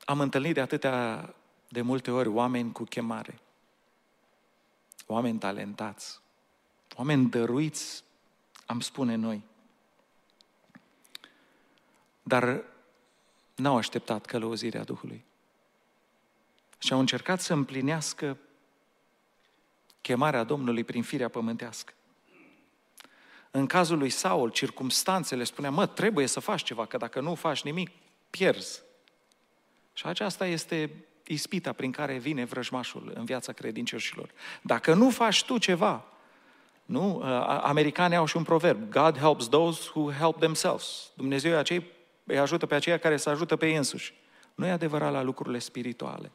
Am 0.05 0.21
întâlnit 0.21 0.55
de 0.55 0.61
atâtea 0.61 1.29
de 1.69 1.81
multe 1.81 2.11
ori 2.11 2.29
oameni 2.29 2.73
cu 2.73 2.85
chemare, 2.85 3.41
oameni 5.07 5.39
talentați, 5.39 6.21
oameni 6.97 7.31
dăruiți, 7.31 8.05
am 8.67 8.81
spune 8.81 9.15
noi. 9.15 9.43
Dar 12.23 12.65
n-au 13.55 13.77
așteptat 13.77 14.27
călăuzirea 14.27 14.85
Duhului. 14.85 15.25
Și 16.79 16.93
au 16.93 16.99
încercat 16.99 17.41
să 17.41 17.53
împlinească 17.53 18.37
chemarea 20.01 20.45
Domnului 20.45 20.85
prin 20.85 21.03
firea 21.03 21.29
pământească. 21.29 21.93
În 23.51 23.67
cazul 23.67 23.99
lui 23.99 24.11
Saul, 24.11 24.51
circumstanțele 24.51 25.45
spunea, 25.45 25.71
mă, 25.71 25.87
trebuie 25.87 26.27
să 26.27 26.41
faci 26.41 26.63
ceva, 26.63 26.87
că 26.87 26.97
dacă 26.97 27.21
nu 27.21 27.35
faci 27.35 27.63
nimic, 27.63 27.91
pierzi. 28.31 28.83
Și 29.93 30.07
aceasta 30.07 30.47
este 30.47 31.05
ispita 31.29 31.73
prin 31.73 31.91
care 31.91 32.19
vine 32.19 32.45
vrăjmașul 32.45 33.13
în 33.15 33.25
viața 33.25 33.53
credincioșilor. 33.53 34.31
Dacă 34.63 34.95
nu 34.95 35.11
faci 35.11 35.45
tu 35.45 35.59
ceva, 35.59 36.05
nu? 36.85 37.23
Americanii 37.63 38.17
au 38.17 38.27
și 38.27 38.37
un 38.37 38.43
proverb, 38.43 38.91
God 38.91 39.19
helps 39.19 39.49
those 39.49 39.91
who 39.95 40.13
help 40.13 40.39
themselves. 40.39 41.11
Dumnezeu 41.15 41.53
e 41.53 41.57
acei, 41.57 41.85
îi 42.25 42.39
ajută 42.39 42.67
pe 42.67 42.75
aceia 42.75 42.99
care 42.99 43.17
se 43.17 43.31
ajută 43.31 43.57
pe 43.57 43.69
ei 43.69 43.77
însuși. 43.77 44.15
Nu 44.55 44.67
e 44.67 44.71
adevărat 44.71 45.13
la 45.13 45.23
lucrurile 45.23 45.59
spirituale. 45.59 46.31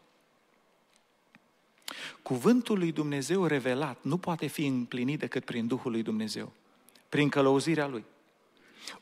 Cuvântul 2.21 2.77
lui 2.77 2.91
Dumnezeu 2.91 3.45
revelat 3.45 3.97
nu 4.01 4.17
poate 4.17 4.47
fi 4.47 4.65
împlinit 4.65 5.19
decât 5.19 5.45
prin 5.45 5.67
Duhul 5.67 5.91
lui 5.91 6.03
Dumnezeu, 6.03 6.51
prin 7.10 7.29
călăuzirea 7.29 7.88
lui. 7.88 8.06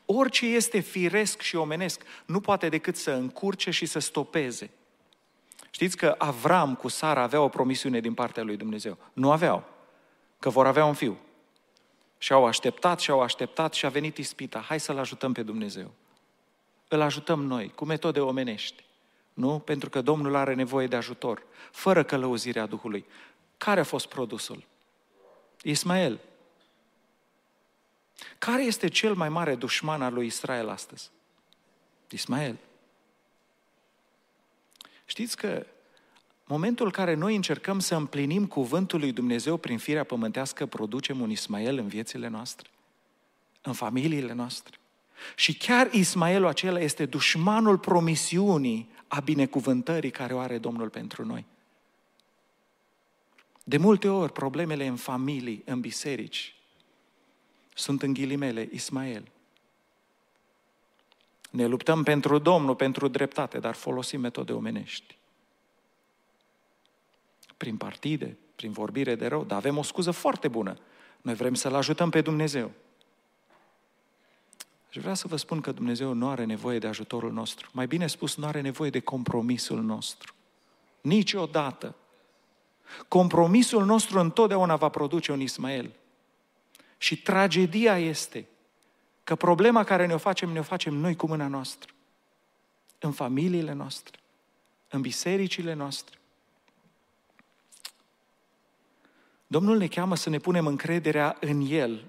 Orice 0.04 0.46
este 0.46 0.78
firesc 0.78 1.40
și 1.40 1.56
omenesc 1.56 2.02
nu 2.26 2.40
poate 2.40 2.68
decât 2.68 2.96
să 2.96 3.10
încurce 3.10 3.70
și 3.70 3.86
să 3.86 3.98
stopeze. 3.98 4.70
Știți 5.74 5.96
că 5.96 6.14
Avram 6.18 6.74
cu 6.74 6.88
Sara 6.88 7.22
aveau 7.22 7.44
o 7.44 7.48
promisiune 7.48 8.00
din 8.00 8.14
partea 8.14 8.42
lui 8.42 8.56
Dumnezeu. 8.56 8.98
Nu 9.12 9.30
aveau, 9.32 9.64
că 10.38 10.48
vor 10.48 10.66
avea 10.66 10.84
un 10.84 10.94
fiu. 10.94 11.18
Și 12.18 12.32
au 12.32 12.46
așteptat 12.46 13.00
și 13.00 13.10
au 13.10 13.20
așteptat 13.20 13.74
și 13.74 13.86
a 13.86 13.88
venit 13.88 14.16
ispita. 14.16 14.60
Hai 14.60 14.80
să-L 14.80 14.98
ajutăm 14.98 15.32
pe 15.32 15.42
Dumnezeu. 15.42 15.90
Îl 16.88 17.00
ajutăm 17.00 17.44
noi, 17.44 17.72
cu 17.74 17.84
metode 17.84 18.20
omenești. 18.20 18.84
Nu? 19.34 19.58
Pentru 19.58 19.90
că 19.90 20.00
Domnul 20.00 20.34
are 20.34 20.54
nevoie 20.54 20.86
de 20.86 20.96
ajutor, 20.96 21.42
fără 21.70 22.02
călăuzirea 22.02 22.66
Duhului. 22.66 23.04
Care 23.56 23.80
a 23.80 23.84
fost 23.84 24.06
produsul? 24.06 24.64
Ismael. 25.62 26.20
Care 28.38 28.62
este 28.62 28.88
cel 28.88 29.14
mai 29.14 29.28
mare 29.28 29.54
dușman 29.54 30.02
al 30.02 30.12
lui 30.12 30.26
Israel 30.26 30.68
astăzi? 30.68 31.10
Ismael. 32.08 32.58
Știți 35.12 35.36
că 35.36 35.66
momentul 36.44 36.86
în 36.86 36.92
care 36.92 37.14
noi 37.14 37.36
încercăm 37.36 37.78
să 37.78 37.94
împlinim 37.94 38.46
cuvântul 38.46 39.00
lui 39.00 39.12
Dumnezeu 39.12 39.56
prin 39.56 39.78
firea 39.78 40.04
pământească, 40.04 40.66
producem 40.66 41.20
un 41.20 41.30
Ismael 41.30 41.78
în 41.78 41.88
viețile 41.88 42.28
noastre, 42.28 42.68
în 43.62 43.72
familiile 43.72 44.32
noastre. 44.32 44.78
Și 45.36 45.56
chiar 45.56 45.92
Ismaelul 45.92 46.48
acela 46.48 46.80
este 46.80 47.06
dușmanul 47.06 47.78
promisiunii 47.78 48.90
a 49.08 49.20
binecuvântării 49.20 50.10
care 50.10 50.34
o 50.34 50.38
are 50.38 50.58
Domnul 50.58 50.88
pentru 50.88 51.24
noi. 51.24 51.44
De 53.64 53.76
multe 53.76 54.08
ori, 54.08 54.32
problemele 54.32 54.86
în 54.86 54.96
familii, 54.96 55.62
în 55.64 55.80
biserici, 55.80 56.54
sunt 57.74 58.02
în 58.02 58.12
ghilimele 58.12 58.68
Ismael. 58.72 59.28
Ne 61.52 61.66
luptăm 61.66 62.02
pentru 62.02 62.38
Domnul, 62.38 62.74
pentru 62.74 63.08
dreptate, 63.08 63.58
dar 63.58 63.74
folosim 63.74 64.20
metode 64.20 64.52
omenești. 64.52 65.18
Prin 67.56 67.76
partide, 67.76 68.36
prin 68.54 68.72
vorbire 68.72 69.14
de 69.14 69.26
rău, 69.26 69.44
dar 69.44 69.58
avem 69.58 69.78
o 69.78 69.82
scuză 69.82 70.10
foarte 70.10 70.48
bună. 70.48 70.78
Noi 71.20 71.34
vrem 71.34 71.54
să-L 71.54 71.74
ajutăm 71.74 72.10
pe 72.10 72.20
Dumnezeu. 72.20 72.70
Și 74.88 74.98
vreau 74.98 75.14
să 75.14 75.26
vă 75.28 75.36
spun 75.36 75.60
că 75.60 75.72
Dumnezeu 75.72 76.12
nu 76.12 76.28
are 76.28 76.44
nevoie 76.44 76.78
de 76.78 76.86
ajutorul 76.86 77.32
nostru. 77.32 77.68
Mai 77.72 77.86
bine 77.86 78.06
spus, 78.06 78.36
nu 78.36 78.46
are 78.46 78.60
nevoie 78.60 78.90
de 78.90 79.00
compromisul 79.00 79.82
nostru. 79.82 80.34
Niciodată. 81.00 81.94
Compromisul 83.08 83.84
nostru 83.84 84.18
întotdeauna 84.18 84.76
va 84.76 84.88
produce 84.88 85.32
un 85.32 85.40
Ismael. 85.40 85.90
Și 86.98 87.22
tragedia 87.22 87.98
este 87.98 88.46
că 89.24 89.34
problema 89.34 89.84
care 89.84 90.06
ne-o 90.06 90.18
facem, 90.18 90.50
ne-o 90.50 90.62
facem 90.62 90.94
noi 90.94 91.16
cu 91.16 91.26
mâna 91.26 91.46
noastră. 91.46 91.92
În 92.98 93.12
familiile 93.12 93.72
noastre, 93.72 94.18
în 94.88 95.00
bisericile 95.00 95.72
noastre. 95.72 96.16
Domnul 99.46 99.76
ne 99.76 99.88
cheamă 99.88 100.16
să 100.16 100.30
ne 100.30 100.38
punem 100.38 100.66
încrederea 100.66 101.36
în 101.40 101.66
El, 101.68 102.04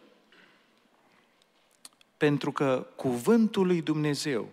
pentru 2.17 2.51
că 2.51 2.87
cuvântul 2.95 3.65
lui 3.65 3.81
Dumnezeu 3.81 4.49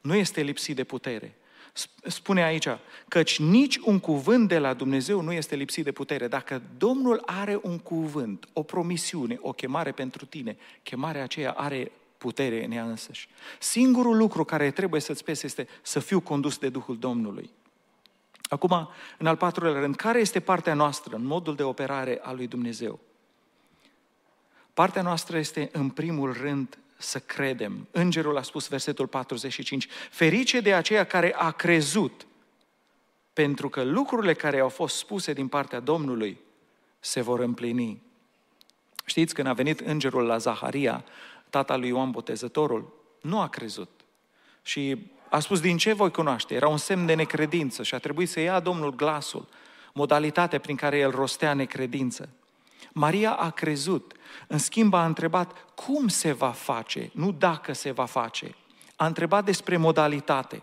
nu 0.00 0.14
este 0.14 0.42
lipsit 0.42 0.76
de 0.76 0.84
putere. 0.84 1.36
Spune 2.02 2.44
aici, 2.44 2.66
căci 3.08 3.38
nici 3.38 3.76
un 3.76 3.98
cuvânt 3.98 4.48
de 4.48 4.58
la 4.58 4.74
Dumnezeu 4.74 5.20
nu 5.20 5.32
este 5.32 5.54
lipsit 5.54 5.84
de 5.84 5.92
putere. 5.92 6.28
Dacă 6.28 6.62
Domnul 6.78 7.22
are 7.26 7.58
un 7.62 7.78
cuvânt, 7.78 8.48
o 8.52 8.62
promisiune, 8.62 9.38
o 9.40 9.52
chemare 9.52 9.92
pentru 9.92 10.24
tine, 10.24 10.56
chemarea 10.82 11.22
aceea 11.22 11.50
are 11.50 11.92
putere 12.18 12.64
în 12.64 12.70
ea 12.70 12.84
însăși. 12.84 13.28
Singurul 13.58 14.16
lucru 14.16 14.44
care 14.44 14.70
trebuie 14.70 15.00
să-ți 15.00 15.24
pese 15.24 15.46
este 15.46 15.68
să 15.82 16.00
fiu 16.00 16.20
condus 16.20 16.58
de 16.58 16.68
Duhul 16.68 16.98
Domnului. 16.98 17.50
Acum, 18.42 18.88
în 19.18 19.26
al 19.26 19.36
patrulea 19.36 19.80
rând, 19.80 19.96
care 19.96 20.18
este 20.18 20.40
partea 20.40 20.74
noastră 20.74 21.16
în 21.16 21.24
modul 21.24 21.54
de 21.54 21.62
operare 21.62 22.20
al 22.22 22.36
lui 22.36 22.46
Dumnezeu? 22.46 23.00
Partea 24.74 25.02
noastră 25.02 25.38
este, 25.38 25.68
în 25.72 25.88
primul 25.88 26.32
rând, 26.32 26.78
să 26.96 27.18
credem. 27.18 27.88
Îngerul 27.90 28.36
a 28.36 28.42
spus, 28.42 28.68
versetul 28.68 29.06
45, 29.06 29.88
ferice 30.10 30.60
de 30.60 30.74
aceea 30.74 31.04
care 31.04 31.34
a 31.34 31.50
crezut, 31.50 32.26
pentru 33.32 33.68
că 33.68 33.82
lucrurile 33.82 34.34
care 34.34 34.60
au 34.60 34.68
fost 34.68 34.96
spuse 34.96 35.32
din 35.32 35.48
partea 35.48 35.80
Domnului 35.80 36.38
se 37.00 37.20
vor 37.20 37.40
împlini. 37.40 38.02
Știți, 39.04 39.34
când 39.34 39.48
a 39.48 39.52
venit 39.52 39.80
îngerul 39.80 40.26
la 40.26 40.38
Zaharia, 40.38 41.04
tata 41.50 41.76
lui 41.76 41.88
Ioan 41.88 42.10
Botezătorul, 42.10 42.92
nu 43.20 43.40
a 43.40 43.48
crezut. 43.48 43.90
Și 44.62 45.10
a 45.28 45.38
spus, 45.38 45.60
din 45.60 45.76
ce 45.76 45.92
voi 45.92 46.10
cunoaște? 46.10 46.54
Era 46.54 46.68
un 46.68 46.76
semn 46.76 47.06
de 47.06 47.14
necredință 47.14 47.82
și 47.82 47.94
a 47.94 47.98
trebuit 47.98 48.28
să 48.28 48.40
ia 48.40 48.60
Domnul 48.60 48.94
glasul, 48.94 49.48
modalitatea 49.92 50.60
prin 50.60 50.76
care 50.76 50.98
el 50.98 51.10
rostea 51.10 51.54
necredință. 51.54 52.28
Maria 52.92 53.32
a 53.32 53.50
crezut, 53.50 54.12
în 54.46 54.58
schimb 54.58 54.94
a 54.94 55.04
întrebat 55.04 55.64
cum 55.74 56.08
se 56.08 56.32
va 56.32 56.50
face, 56.50 57.10
nu 57.12 57.32
dacă 57.32 57.72
se 57.72 57.90
va 57.90 58.04
face. 58.04 58.54
A 58.96 59.06
întrebat 59.06 59.44
despre 59.44 59.76
modalitate. 59.76 60.62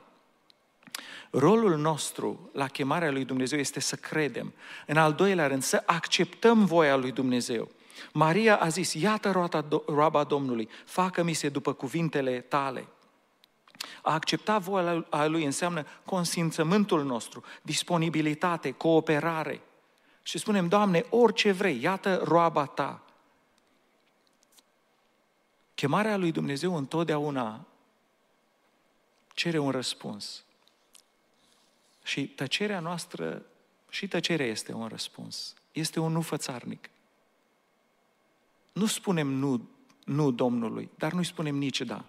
Rolul 1.32 1.78
nostru 1.78 2.50
la 2.54 2.68
chemarea 2.68 3.12
lui 3.12 3.26
Dumnezeu 3.26 3.60
este 3.60 3.80
să 3.80 3.96
credem. 3.96 4.54
În 4.86 4.98
al 4.98 5.14
doilea 5.14 5.48
rând, 5.48 5.64
să 5.64 5.84
acceptăm 5.86 6.66
voia 6.66 6.96
lui 6.96 7.12
Dumnezeu. 7.12 7.70
Maria 8.14 8.56
a 8.56 8.68
zis, 8.68 8.94
iată 8.94 9.32
roata, 9.32 9.66
roaba 9.88 10.24
Domnului, 10.24 10.70
facă-mi 10.86 11.34
se 11.34 11.50
după 11.50 11.74
cuvintele 11.74 12.40
tale. 12.40 12.88
A 14.02 14.14
accepta 14.14 14.58
voia 14.58 15.06
lui 15.28 15.44
înseamnă 15.44 15.86
consimțământul 16.06 17.04
nostru, 17.04 17.44
disponibilitate, 17.62 18.72
cooperare. 18.72 19.62
Și 20.24 20.38
spunem, 20.38 20.68
Doamne, 20.68 21.06
orice 21.10 21.52
vrei, 21.52 21.82
iată 21.82 22.22
roaba 22.24 22.66
ta. 22.66 23.06
Chemarea 25.76 26.18
lui 26.18 26.32
Dumnezeu 26.32 26.76
întotdeauna 26.76 27.66
cere 29.34 29.58
un 29.58 29.72
răspuns. 29.72 30.44
Și 32.04 32.28
tăcerea 32.28 32.80
noastră, 32.80 33.46
și 33.90 34.08
tăcerea 34.08 34.46
este 34.46 34.74
un 34.74 34.88
răspuns. 34.88 35.56
este 35.72 36.00
un 36.00 36.12
nu 36.12 36.22
fățarnic. 36.22 36.90
Nu 38.74 38.86
spunem 38.86 39.28
nu, 39.28 39.70
nu 40.06 40.32
Domnului, 40.32 40.90
dar 40.98 41.12
nu-i 41.12 41.26
spunem 41.26 41.56
nici 41.56 41.82
da. 41.82 42.06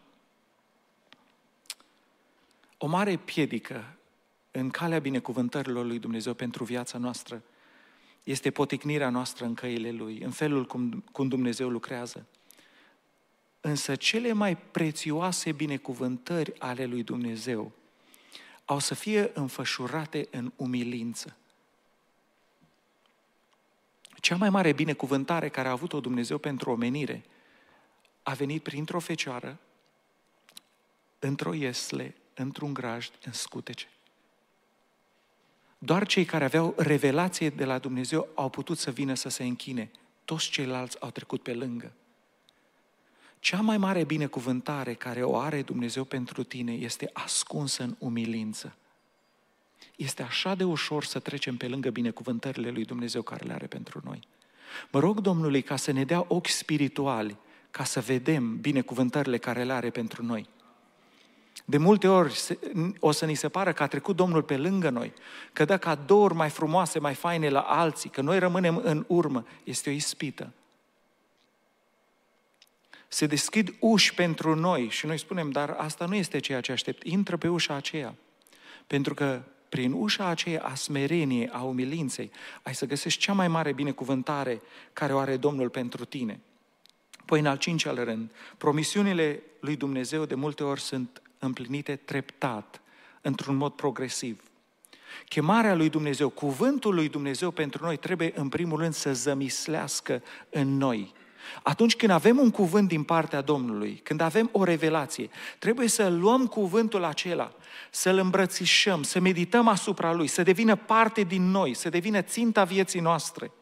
O 2.78 2.86
mare 2.86 3.16
piedică 3.16 3.96
în 4.50 4.70
calea 4.70 4.98
binecuvântărilor 4.98 5.84
lui 5.84 5.98
Dumnezeu 5.98 6.34
pentru 6.34 6.64
viața 6.64 6.98
noastră 6.98 7.42
este 8.22 8.50
poticnirea 8.50 9.10
noastră 9.10 9.44
în 9.44 9.54
căile 9.54 9.90
Lui, 9.90 10.18
în 10.18 10.30
felul 10.30 10.64
cum, 10.64 11.04
cum 11.12 11.28
Dumnezeu 11.28 11.68
lucrează. 11.68 12.26
Însă 13.60 13.96
cele 13.96 14.32
mai 14.32 14.56
prețioase 14.56 15.52
binecuvântări 15.52 16.60
ale 16.60 16.84
lui 16.84 17.02
Dumnezeu 17.02 17.72
au 18.64 18.78
să 18.78 18.94
fie 18.94 19.30
înfășurate 19.34 20.28
în 20.30 20.52
umilință. 20.56 21.36
Cea 24.20 24.36
mai 24.36 24.50
mare 24.50 24.72
binecuvântare 24.72 25.48
care 25.48 25.68
a 25.68 25.70
avut-o 25.70 26.00
Dumnezeu 26.00 26.38
pentru 26.38 26.70
omenire 26.70 27.24
a 28.22 28.32
venit 28.32 28.62
printr-o 28.62 28.98
fecioară, 28.98 29.58
într-o 31.18 31.54
iesle, 31.54 32.16
într-un 32.34 32.74
grajd, 32.74 33.12
în 33.24 33.32
scutece. 33.32 33.88
Doar 35.84 36.06
cei 36.06 36.24
care 36.24 36.44
aveau 36.44 36.74
revelație 36.76 37.50
de 37.50 37.64
la 37.64 37.78
Dumnezeu 37.78 38.28
au 38.34 38.48
putut 38.48 38.78
să 38.78 38.90
vină 38.90 39.14
să 39.14 39.28
se 39.28 39.44
închine. 39.44 39.90
Toți 40.24 40.50
ceilalți 40.50 41.00
au 41.00 41.10
trecut 41.10 41.42
pe 41.42 41.54
lângă. 41.54 41.92
Cea 43.38 43.60
mai 43.60 43.78
mare 43.78 44.04
binecuvântare 44.04 44.94
care 44.94 45.22
o 45.22 45.36
are 45.36 45.62
Dumnezeu 45.62 46.04
pentru 46.04 46.42
tine 46.42 46.72
este 46.72 47.10
ascunsă 47.12 47.82
în 47.82 47.96
umilință. 47.98 48.76
Este 49.96 50.22
așa 50.22 50.54
de 50.54 50.64
ușor 50.64 51.04
să 51.04 51.18
trecem 51.18 51.56
pe 51.56 51.68
lângă 51.68 51.90
binecuvântările 51.90 52.70
lui 52.70 52.84
Dumnezeu 52.84 53.22
care 53.22 53.44
le 53.44 53.52
are 53.52 53.66
pentru 53.66 54.00
noi. 54.04 54.20
Mă 54.90 55.00
rog 55.00 55.20
Domnului 55.20 55.62
ca 55.62 55.76
să 55.76 55.90
ne 55.90 56.04
dea 56.04 56.24
ochi 56.28 56.46
spirituali, 56.46 57.36
ca 57.70 57.84
să 57.84 58.00
vedem 58.00 58.60
binecuvântările 58.60 59.38
care 59.38 59.64
le 59.64 59.72
are 59.72 59.90
pentru 59.90 60.24
noi. 60.24 60.48
De 61.64 61.76
multe 61.76 62.08
ori 62.08 62.40
o 62.98 63.10
să 63.10 63.24
ni 63.24 63.34
se 63.34 63.48
pară 63.48 63.72
că 63.72 63.82
a 63.82 63.86
trecut 63.86 64.16
Domnul 64.16 64.42
pe 64.42 64.56
lângă 64.56 64.90
noi, 64.90 65.12
că 65.52 65.64
dă 65.64 65.78
cadouri 65.78 66.34
mai 66.34 66.48
frumoase, 66.48 66.98
mai 66.98 67.14
faine 67.14 67.48
la 67.48 67.60
alții, 67.60 68.10
că 68.10 68.20
noi 68.20 68.38
rămânem 68.38 68.76
în 68.76 69.04
urmă. 69.08 69.46
Este 69.64 69.90
o 69.90 69.92
ispită. 69.92 70.52
Se 73.08 73.26
deschid 73.26 73.74
uși 73.80 74.14
pentru 74.14 74.54
noi 74.54 74.88
și 74.88 75.06
noi 75.06 75.18
spunem, 75.18 75.50
dar 75.50 75.70
asta 75.70 76.06
nu 76.06 76.14
este 76.14 76.38
ceea 76.38 76.60
ce 76.60 76.72
aștept. 76.72 77.02
Intră 77.02 77.36
pe 77.36 77.48
ușa 77.48 77.74
aceea. 77.74 78.14
Pentru 78.86 79.14
că 79.14 79.42
prin 79.68 79.92
ușa 79.92 80.26
aceea 80.26 80.62
a 80.62 80.74
smereniei, 80.74 81.48
a 81.48 81.62
umilinței, 81.62 82.30
ai 82.62 82.74
să 82.74 82.86
găsești 82.86 83.20
cea 83.20 83.32
mai 83.32 83.48
mare 83.48 83.72
binecuvântare 83.72 84.60
care 84.92 85.12
o 85.12 85.18
are 85.18 85.36
Domnul 85.36 85.68
pentru 85.68 86.04
tine. 86.04 86.40
Păi 87.24 87.40
în 87.40 87.46
al 87.46 87.56
cincilea 87.56 88.04
rând, 88.04 88.30
promisiunile 88.58 89.42
lui 89.60 89.76
Dumnezeu 89.76 90.24
de 90.24 90.34
multe 90.34 90.64
ori 90.64 90.80
sunt 90.80 91.21
împlinite 91.44 91.96
treptat, 91.96 92.80
într-un 93.20 93.56
mod 93.56 93.72
progresiv. 93.72 94.42
Chemarea 95.28 95.74
lui 95.74 95.88
Dumnezeu, 95.88 96.28
cuvântul 96.28 96.94
lui 96.94 97.08
Dumnezeu 97.08 97.50
pentru 97.50 97.84
noi 97.84 97.96
trebuie 97.96 98.32
în 98.34 98.48
primul 98.48 98.78
rând 98.78 98.94
să 98.94 99.12
zămislească 99.12 100.22
în 100.50 100.76
noi. 100.76 101.14
Atunci 101.62 101.96
când 101.96 102.12
avem 102.12 102.38
un 102.38 102.50
cuvânt 102.50 102.88
din 102.88 103.02
partea 103.02 103.40
Domnului, 103.40 104.00
când 104.02 104.20
avem 104.20 104.48
o 104.52 104.64
revelație, 104.64 105.30
trebuie 105.58 105.88
să 105.88 106.08
luăm 106.08 106.46
cuvântul 106.46 107.04
acela, 107.04 107.54
să-l 107.90 108.18
îmbrățișăm, 108.18 109.02
să 109.02 109.20
medităm 109.20 109.68
asupra 109.68 110.12
lui, 110.12 110.26
să 110.26 110.42
devină 110.42 110.76
parte 110.76 111.22
din 111.22 111.50
noi, 111.50 111.74
să 111.74 111.88
devină 111.88 112.22
ținta 112.22 112.64
vieții 112.64 113.00
noastre. 113.00 113.52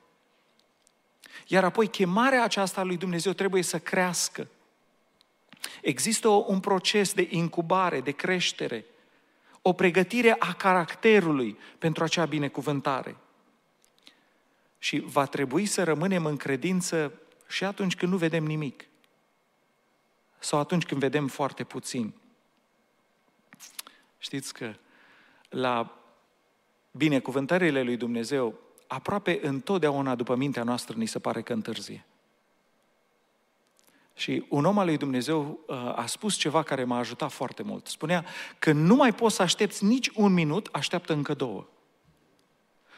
Iar 1.47 1.64
apoi 1.64 1.89
chemarea 1.89 2.45
aceasta 2.45 2.83
lui 2.83 2.97
Dumnezeu 2.97 3.33
trebuie 3.33 3.62
să 3.62 3.78
crească. 3.78 4.49
Există 5.83 6.29
un 6.29 6.61
proces 6.61 7.13
de 7.13 7.27
incubare, 7.31 8.01
de 8.01 8.11
creștere, 8.11 8.85
o 9.63 9.73
pregătire 9.73 10.37
a 10.39 10.53
caracterului 10.53 11.59
pentru 11.79 12.05
acea 12.05 12.25
binecuvântare. 12.25 13.17
Și 14.79 14.99
va 14.99 15.27
trebui 15.27 15.67
să 15.67 15.85
rămânem 15.85 16.25
în 16.25 16.37
credință 16.37 17.13
și 17.49 17.65
atunci 17.65 17.97
când 17.97 18.13
nu 18.13 18.19
vedem 18.19 18.45
nimic. 18.45 18.85
Sau 20.39 20.59
atunci 20.59 20.85
când 20.85 21.01
vedem 21.01 21.29
foarte 21.29 21.65
puțin. 21.65 22.15
Știți 24.19 24.55
că 24.55 24.75
la 25.49 25.99
binecuvântările 26.91 27.83
lui 27.83 27.97
Dumnezeu, 27.97 28.59
aproape 28.87 29.39
întotdeauna 29.43 30.15
după 30.15 30.35
mintea 30.35 30.63
noastră 30.63 30.97
ni 30.97 31.07
se 31.07 31.19
pare 31.19 31.43
că 31.43 31.53
întârzie. 31.53 32.05
Și 34.21 34.45
un 34.49 34.64
om 34.64 34.79
al 34.79 34.87
lui 34.87 34.97
Dumnezeu 34.97 35.59
uh, 35.66 35.77
a 35.77 36.05
spus 36.07 36.35
ceva 36.35 36.62
care 36.62 36.85
m-a 36.85 36.99
ajutat 36.99 37.33
foarte 37.33 37.62
mult. 37.62 37.87
Spunea 37.87 38.25
că 38.59 38.73
nu 38.73 38.95
mai 38.95 39.14
poți 39.14 39.35
să 39.35 39.43
aștepți 39.43 39.85
nici 39.85 40.09
un 40.14 40.33
minut, 40.33 40.68
așteaptă 40.73 41.12
încă 41.12 41.35
două. 41.35 41.66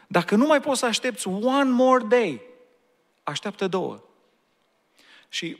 Dacă 0.06 0.36
nu 0.36 0.46
mai 0.46 0.60
poți 0.60 0.78
să 0.78 0.86
aștepți 0.86 1.28
one 1.28 1.70
more 1.70 2.04
day, 2.04 2.40
așteaptă 3.22 3.68
două. 3.68 4.02
Și 5.28 5.56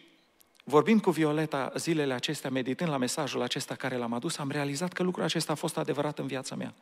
vorbind 0.65 1.01
cu 1.01 1.11
Violeta 1.11 1.73
zilele 1.77 2.15
acestea, 2.15 2.51
meditând 2.51 2.91
la 2.91 2.97
mesajul 2.97 3.43
acesta 3.43 3.75
care 3.75 3.97
l-am 3.97 4.13
adus, 4.13 4.39
am 4.39 4.51
realizat 4.51 4.93
că 4.93 5.03
lucrul 5.03 5.25
acesta 5.25 5.53
a 5.53 5.57
fost 5.57 5.77
adevărat 5.77 6.19
în 6.19 6.27
viața 6.27 6.55
mea. 6.55 6.75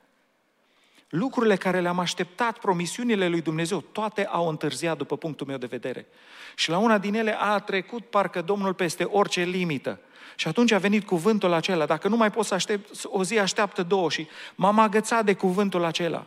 Lucrurile 1.11 1.57
care 1.57 1.81
le-am 1.81 1.99
așteptat, 1.99 2.59
promisiunile 2.59 3.29
lui 3.29 3.41
Dumnezeu, 3.41 3.81
toate 3.81 4.27
au 4.27 4.49
întârziat 4.49 4.97
după 4.97 5.17
punctul 5.17 5.47
meu 5.47 5.57
de 5.57 5.67
vedere. 5.67 6.07
Și 6.55 6.71
la 6.71 6.79
una 6.79 6.99
din 6.99 7.15
ele 7.15 7.37
a 7.39 7.59
trecut 7.59 8.05
parcă 8.05 8.43
Domnul 8.43 8.75
peste 8.75 9.05
orice 9.05 9.43
limită. 9.43 10.01
Și 10.37 10.49
atunci 10.49 10.73
a 10.73 10.79
venit 10.79 11.07
cuvântul 11.07 11.53
acela. 11.53 11.87
Dacă 11.87 12.09
nu 12.09 12.17
mai 12.17 12.31
pot 12.31 12.47
să 12.47 12.55
aștept, 12.55 13.05
o 13.05 13.25
zi 13.25 13.39
așteaptă 13.39 13.83
două 13.83 14.11
și 14.11 14.29
m-am 14.55 14.79
agățat 14.79 15.25
de 15.25 15.35
cuvântul 15.35 15.85
acela. 15.85 16.27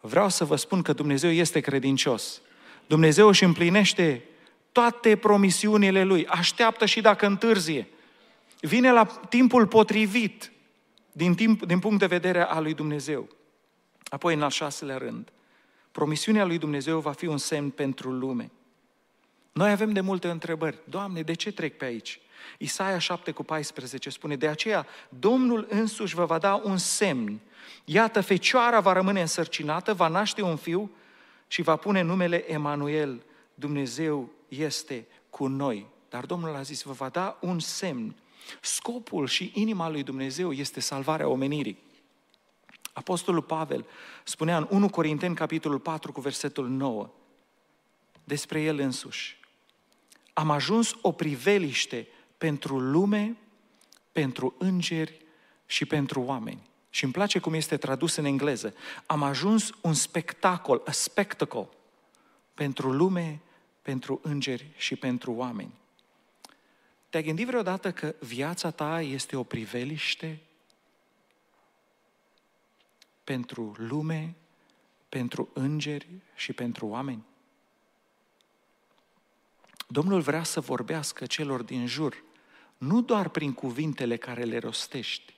Vreau 0.00 0.28
să 0.28 0.44
vă 0.44 0.56
spun 0.56 0.82
că 0.82 0.92
Dumnezeu 0.92 1.30
este 1.30 1.60
credincios. 1.60 2.40
Dumnezeu 2.86 3.28
își 3.28 3.44
împlinește 3.44 4.22
toate 4.72 5.16
promisiunile 5.16 6.04
Lui. 6.04 6.26
Așteaptă 6.26 6.86
și 6.86 7.00
dacă 7.00 7.26
întârzie. 7.26 7.88
Vine 8.60 8.92
la 8.92 9.04
timpul 9.04 9.66
potrivit 9.66 10.52
din, 11.12 11.34
timp, 11.34 11.66
din 11.66 11.78
punct 11.78 11.98
de 11.98 12.06
vedere 12.06 12.42
al 12.42 12.62
lui 12.62 12.74
Dumnezeu. 12.74 13.28
Apoi, 14.14 14.34
în 14.34 14.42
al 14.42 14.50
șaselea 14.50 14.96
rând, 14.96 15.32
promisiunea 15.92 16.44
lui 16.44 16.58
Dumnezeu 16.58 17.00
va 17.00 17.12
fi 17.12 17.26
un 17.26 17.38
semn 17.38 17.70
pentru 17.70 18.10
lume. 18.12 18.50
Noi 19.52 19.70
avem 19.70 19.92
de 19.92 20.00
multe 20.00 20.30
întrebări. 20.30 20.78
Doamne, 20.84 21.22
de 21.22 21.34
ce 21.34 21.52
trec 21.52 21.76
pe 21.76 21.84
aici? 21.84 22.20
Isaia 22.58 22.98
7 22.98 23.30
cu 23.30 23.42
14 23.42 24.10
spune, 24.10 24.36
de 24.36 24.48
aceea 24.48 24.86
Domnul 25.08 25.66
însuși 25.70 26.14
vă 26.14 26.24
va 26.24 26.38
da 26.38 26.54
un 26.64 26.76
semn. 26.76 27.40
Iată, 27.84 28.20
fecioara 28.20 28.80
va 28.80 28.92
rămâne 28.92 29.20
însărcinată, 29.20 29.94
va 29.94 30.08
naște 30.08 30.42
un 30.42 30.56
fiu 30.56 30.90
și 31.46 31.62
va 31.62 31.76
pune 31.76 32.00
numele 32.00 32.52
Emanuel. 32.52 33.22
Dumnezeu 33.54 34.30
este 34.48 35.06
cu 35.30 35.46
noi. 35.46 35.86
Dar 36.08 36.26
Domnul 36.26 36.54
a 36.54 36.62
zis, 36.62 36.82
vă 36.82 36.92
va 36.92 37.08
da 37.08 37.38
un 37.40 37.58
semn. 37.58 38.14
Scopul 38.60 39.26
și 39.26 39.50
inima 39.54 39.90
lui 39.90 40.02
Dumnezeu 40.02 40.52
este 40.52 40.80
salvarea 40.80 41.28
omenirii. 41.28 41.82
Apostolul 42.94 43.42
Pavel 43.42 43.86
spunea 44.24 44.56
în 44.56 44.66
1 44.70 44.88
Corinteni, 44.88 45.34
capitolul 45.34 45.78
4, 45.78 46.12
cu 46.12 46.20
versetul 46.20 46.68
9, 46.68 47.10
despre 48.24 48.60
el 48.60 48.78
însuși. 48.78 49.40
Am 50.32 50.50
ajuns 50.50 50.96
o 51.00 51.12
priveliște 51.12 52.08
pentru 52.38 52.78
lume, 52.78 53.36
pentru 54.12 54.54
îngeri 54.58 55.24
și 55.66 55.84
pentru 55.84 56.20
oameni. 56.20 56.62
Și 56.90 57.04
îmi 57.04 57.12
place 57.12 57.38
cum 57.38 57.54
este 57.54 57.76
tradus 57.76 58.16
în 58.16 58.24
engleză. 58.24 58.74
Am 59.06 59.22
ajuns 59.22 59.70
un 59.80 59.94
spectacol, 59.94 60.82
a 60.84 60.90
spectacle, 60.90 61.68
pentru 62.54 62.92
lume, 62.92 63.40
pentru 63.82 64.20
îngeri 64.22 64.70
și 64.76 64.96
pentru 64.96 65.32
oameni. 65.32 65.72
Te-ai 67.08 67.22
gândit 67.22 67.46
vreodată 67.46 67.92
că 67.92 68.14
viața 68.20 68.70
ta 68.70 69.00
este 69.00 69.36
o 69.36 69.42
priveliște 69.42 70.40
pentru 73.24 73.74
lume, 73.76 74.34
pentru 75.08 75.48
îngeri 75.52 76.08
și 76.34 76.52
pentru 76.52 76.86
oameni? 76.86 77.24
Domnul 79.88 80.20
vrea 80.20 80.42
să 80.42 80.60
vorbească 80.60 81.26
celor 81.26 81.62
din 81.62 81.86
jur, 81.86 82.22
nu 82.78 83.02
doar 83.02 83.28
prin 83.28 83.52
cuvintele 83.52 84.16
care 84.16 84.42
le 84.42 84.58
rostești. 84.58 85.34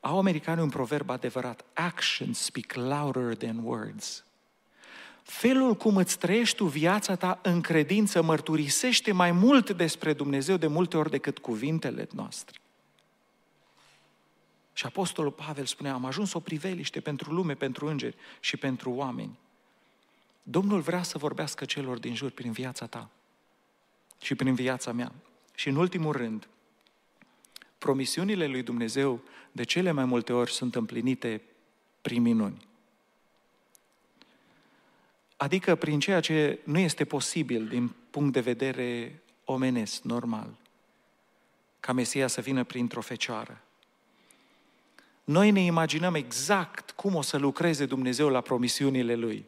Au 0.00 0.18
americani 0.18 0.60
un 0.60 0.68
proverb 0.68 1.10
adevărat, 1.10 1.64
actions 1.72 2.38
speak 2.38 2.72
louder 2.74 3.36
than 3.36 3.58
words. 3.58 4.24
Felul 5.22 5.74
cum 5.74 5.96
îți 5.96 6.18
trăiești 6.18 6.56
tu 6.56 6.64
viața 6.64 7.16
ta 7.16 7.38
în 7.42 7.60
credință 7.60 8.22
mărturisește 8.22 9.12
mai 9.12 9.32
mult 9.32 9.70
despre 9.70 10.12
Dumnezeu 10.12 10.56
de 10.56 10.66
multe 10.66 10.96
ori 10.96 11.10
decât 11.10 11.38
cuvintele 11.38 12.08
noastre. 12.12 12.58
Și 14.74 14.86
Apostolul 14.86 15.30
Pavel 15.30 15.64
spunea, 15.64 15.92
am 15.92 16.04
ajuns 16.04 16.32
o 16.32 16.40
priveliște 16.40 17.00
pentru 17.00 17.32
lume, 17.32 17.54
pentru 17.54 17.86
îngeri 17.86 18.16
și 18.40 18.56
pentru 18.56 18.90
oameni. 18.90 19.38
Domnul 20.42 20.80
vrea 20.80 21.02
să 21.02 21.18
vorbească 21.18 21.64
celor 21.64 21.98
din 21.98 22.14
jur 22.14 22.30
prin 22.30 22.52
viața 22.52 22.86
ta 22.86 23.10
și 24.20 24.34
prin 24.34 24.54
viața 24.54 24.92
mea. 24.92 25.12
Și 25.54 25.68
în 25.68 25.76
ultimul 25.76 26.12
rând, 26.12 26.48
promisiunile 27.78 28.46
lui 28.46 28.62
Dumnezeu 28.62 29.20
de 29.52 29.62
cele 29.62 29.90
mai 29.90 30.04
multe 30.04 30.32
ori 30.32 30.52
sunt 30.52 30.74
împlinite 30.74 31.42
prin 32.02 32.22
minuni. 32.22 32.66
Adică 35.36 35.74
prin 35.74 36.00
ceea 36.00 36.20
ce 36.20 36.58
nu 36.64 36.78
este 36.78 37.04
posibil 37.04 37.68
din 37.68 37.94
punct 38.10 38.32
de 38.32 38.40
vedere 38.40 39.22
omenesc, 39.44 40.02
normal, 40.02 40.56
ca 41.80 41.92
Mesia 41.92 42.26
să 42.26 42.40
vină 42.40 42.64
printr-o 42.64 43.00
fecioară. 43.00 43.62
Noi 45.24 45.50
ne 45.50 45.60
imaginăm 45.60 46.14
exact 46.14 46.90
cum 46.90 47.14
o 47.14 47.22
să 47.22 47.36
lucreze 47.36 47.86
Dumnezeu 47.86 48.28
la 48.28 48.40
promisiunile 48.40 49.14
Lui. 49.14 49.44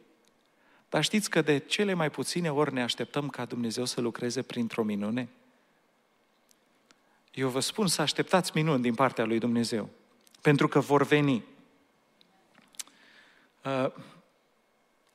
Dar 0.89 1.03
știți 1.03 1.29
că 1.29 1.41
de 1.41 1.57
cele 1.57 1.93
mai 1.93 2.09
puține 2.09 2.51
ori 2.51 2.73
ne 2.73 2.81
așteptăm 2.81 3.29
ca 3.29 3.45
Dumnezeu 3.45 3.85
să 3.85 4.01
lucreze 4.01 4.41
printr-o 4.41 4.83
minune? 4.83 5.29
Eu 7.33 7.49
vă 7.49 7.59
spun 7.59 7.87
să 7.87 8.01
așteptați 8.01 8.51
minuni 8.53 8.81
din 8.81 8.93
partea 8.93 9.25
lui 9.25 9.39
Dumnezeu, 9.39 9.89
pentru 10.41 10.67
că 10.67 10.79
vor 10.79 11.05
veni. 11.05 11.43
Uh, 13.65 13.91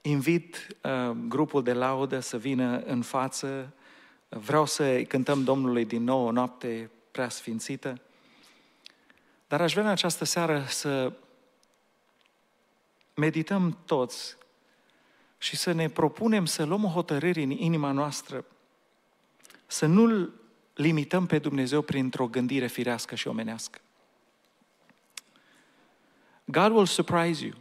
invit 0.03 0.67
uh, 0.83 1.17
grupul 1.29 1.63
de 1.63 1.73
laudă 1.73 2.21
să 2.21 2.37
vină 2.37 2.83
în 2.83 3.03
față. 3.03 3.73
Vreau 4.29 4.67
să 4.67 5.03
cântăm 5.03 5.45
Domnului 5.45 5.85
din 5.85 6.05
nou 6.05 6.27
o 6.27 6.31
noapte 6.31 6.91
prea 7.11 7.29
sfințită. 7.29 8.01
Dar 9.53 9.61
aș 9.61 9.73
vrea 9.73 9.85
în 9.85 9.91
această 9.91 10.25
seară 10.25 10.65
să 10.69 11.13
medităm 13.15 13.79
toți 13.85 14.37
și 15.39 15.57
să 15.57 15.73
ne 15.73 15.89
propunem 15.89 16.45
să 16.45 16.65
luăm 16.65 16.85
o 16.85 16.89
hotărâre 16.89 17.43
în 17.43 17.51
inima 17.51 17.91
noastră, 17.91 18.45
să 19.67 19.87
nu-L 19.87 20.33
limităm 20.75 21.27
pe 21.27 21.39
Dumnezeu 21.39 21.83
printr-o 21.83 22.29
gândire 22.29 22.67
firească 22.67 23.15
și 23.15 23.29
omenească. 23.29 23.81
God 26.45 26.71
will 26.71 26.87
surprise 26.87 27.45
you. 27.45 27.55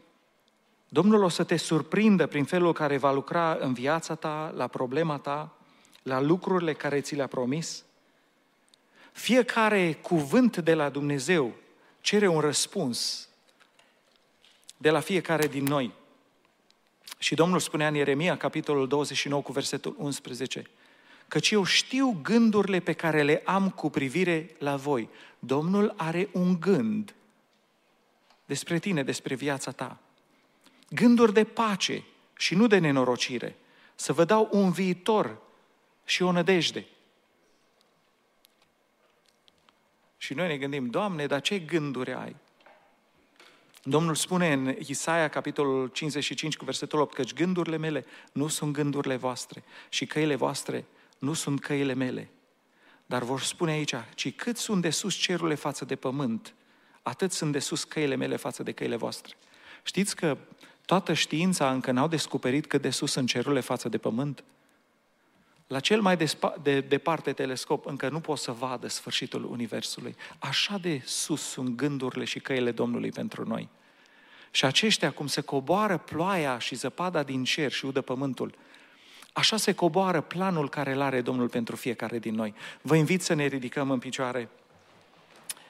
Domnul 0.89 1.23
o 1.23 1.29
să 1.29 1.43
te 1.43 1.57
surprindă 1.57 2.27
prin 2.27 2.45
felul 2.45 2.73
care 2.73 2.97
va 2.97 3.11
lucra 3.11 3.57
în 3.59 3.73
viața 3.73 4.15
ta, 4.15 4.53
la 4.55 4.67
problema 4.67 5.17
ta, 5.17 5.57
la 6.03 6.19
lucrurile 6.19 6.73
care 6.73 7.01
ți 7.01 7.15
le-a 7.15 7.27
promis. 7.27 7.83
Fiecare 9.11 9.93
cuvânt 9.93 10.57
de 10.57 10.73
la 10.73 10.89
Dumnezeu 10.89 11.55
cere 12.01 12.27
un 12.27 12.39
răspuns 12.39 13.29
de 14.77 14.89
la 14.89 14.99
fiecare 14.99 15.47
din 15.47 15.63
noi. 15.63 15.93
Și 17.17 17.35
Domnul 17.35 17.59
spunea 17.59 17.87
în 17.87 17.95
Ieremia, 17.95 18.37
capitolul 18.37 18.87
29, 18.87 19.41
cu 19.41 19.51
versetul 19.51 19.95
11, 19.97 20.63
căci 21.27 21.51
eu 21.51 21.63
știu 21.63 22.19
gândurile 22.21 22.79
pe 22.79 22.93
care 22.93 23.23
le 23.23 23.41
am 23.45 23.69
cu 23.69 23.89
privire 23.89 24.55
la 24.57 24.75
voi. 24.75 25.09
Domnul 25.39 25.93
are 25.97 26.29
un 26.31 26.59
gând 26.59 27.15
despre 28.45 28.79
tine, 28.79 29.03
despre 29.03 29.35
viața 29.35 29.71
ta. 29.71 29.99
Gânduri 30.89 31.33
de 31.33 31.43
pace 31.43 32.03
și 32.37 32.55
nu 32.55 32.67
de 32.67 32.77
nenorocire. 32.77 33.55
Să 33.95 34.13
vă 34.13 34.25
dau 34.25 34.49
un 34.51 34.71
viitor 34.71 35.37
și 36.05 36.21
o 36.21 36.31
nădejde. 36.31 36.87
Și 40.21 40.33
noi 40.33 40.47
ne 40.47 40.57
gândim, 40.57 40.85
Doamne, 40.85 41.25
dar 41.25 41.41
ce 41.41 41.59
gânduri 41.59 42.13
ai? 42.13 42.35
Domnul 43.83 44.15
spune 44.15 44.53
în 44.53 44.75
Isaia, 44.87 45.27
capitolul 45.27 45.87
55, 45.87 46.57
cu 46.57 46.65
versetul 46.65 46.99
8, 46.99 47.13
căci 47.13 47.33
gândurile 47.33 47.77
mele 47.77 48.05
nu 48.31 48.47
sunt 48.47 48.73
gândurile 48.73 49.15
voastre 49.15 49.63
și 49.89 50.05
căile 50.05 50.35
voastre 50.35 50.85
nu 51.19 51.33
sunt 51.33 51.59
căile 51.59 51.93
mele. 51.93 52.29
Dar 53.05 53.23
vor 53.23 53.41
spune 53.41 53.71
aici, 53.71 53.93
ci 54.15 54.35
cât 54.35 54.57
sunt 54.57 54.81
de 54.81 54.89
sus 54.89 55.15
cerurile 55.15 55.55
față 55.55 55.85
de 55.85 55.95
pământ, 55.95 56.53
atât 57.01 57.31
sunt 57.31 57.51
de 57.51 57.59
sus 57.59 57.83
căile 57.83 58.15
mele 58.15 58.35
față 58.35 58.63
de 58.63 58.71
căile 58.71 58.95
voastre. 58.95 59.35
Știți 59.83 60.15
că 60.15 60.37
toată 60.85 61.13
știința 61.13 61.71
încă 61.71 61.91
n-au 61.91 62.07
descoperit 62.07 62.65
cât 62.65 62.81
de 62.81 62.89
sus 62.89 63.11
sunt 63.11 63.27
cerurile 63.27 63.61
față 63.61 63.89
de 63.89 63.97
pământ? 63.97 64.43
La 65.71 65.79
cel 65.79 66.01
mai 66.01 66.17
de 66.61 66.79
departe 66.79 67.33
telescop 67.33 67.85
încă 67.85 68.09
nu 68.09 68.19
pot 68.19 68.37
să 68.37 68.51
vadă 68.51 68.87
sfârșitul 68.87 69.45
Universului. 69.51 70.15
Așa 70.39 70.77
de 70.77 71.01
sus 71.05 71.41
sunt 71.41 71.75
gândurile 71.75 72.23
și 72.23 72.39
căile 72.39 72.71
Domnului 72.71 73.09
pentru 73.09 73.47
noi. 73.47 73.69
Și 74.51 74.65
aceștia, 74.65 75.11
cum 75.11 75.27
se 75.27 75.41
coboară 75.41 75.97
ploaia 75.97 76.59
și 76.59 76.75
zăpada 76.75 77.23
din 77.23 77.43
cer 77.43 77.71
și 77.71 77.85
udă 77.85 78.01
pământul, 78.01 78.53
așa 79.33 79.57
se 79.57 79.73
coboară 79.73 80.21
planul 80.21 80.69
care 80.69 80.93
îl 80.93 81.01
are 81.01 81.21
Domnul 81.21 81.49
pentru 81.49 81.75
fiecare 81.75 82.19
din 82.19 82.35
noi. 82.35 82.53
Vă 82.81 82.95
invit 82.95 83.21
să 83.21 83.33
ne 83.33 83.45
ridicăm 83.45 83.91
în 83.91 83.99
picioare 83.99 84.49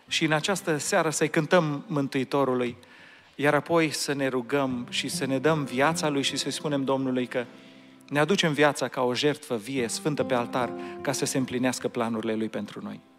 și 0.07 0.25
în 0.25 0.31
această 0.31 0.77
seară 0.77 1.09
să-i 1.09 1.29
cântăm 1.29 1.83
Mântuitorului, 1.87 2.77
iar 3.35 3.53
apoi 3.53 3.89
să 3.89 4.13
ne 4.13 4.27
rugăm 4.27 4.87
și 4.89 5.07
să 5.07 5.25
ne 5.25 5.39
dăm 5.39 5.63
viața 5.63 6.09
Lui 6.09 6.21
și 6.21 6.37
să-i 6.37 6.51
spunem 6.51 6.83
Domnului 6.83 7.27
că 7.27 7.45
ne 8.11 8.19
aducem 8.19 8.53
viața 8.53 8.87
ca 8.87 9.01
o 9.01 9.13
jertfă 9.13 9.55
vie, 9.55 9.87
sfântă 9.87 10.23
pe 10.23 10.33
altar, 10.33 10.73
ca 11.01 11.11
să 11.11 11.25
se 11.25 11.37
împlinească 11.37 11.87
planurile 11.87 12.35
Lui 12.35 12.49
pentru 12.49 12.79
noi. 12.83 13.10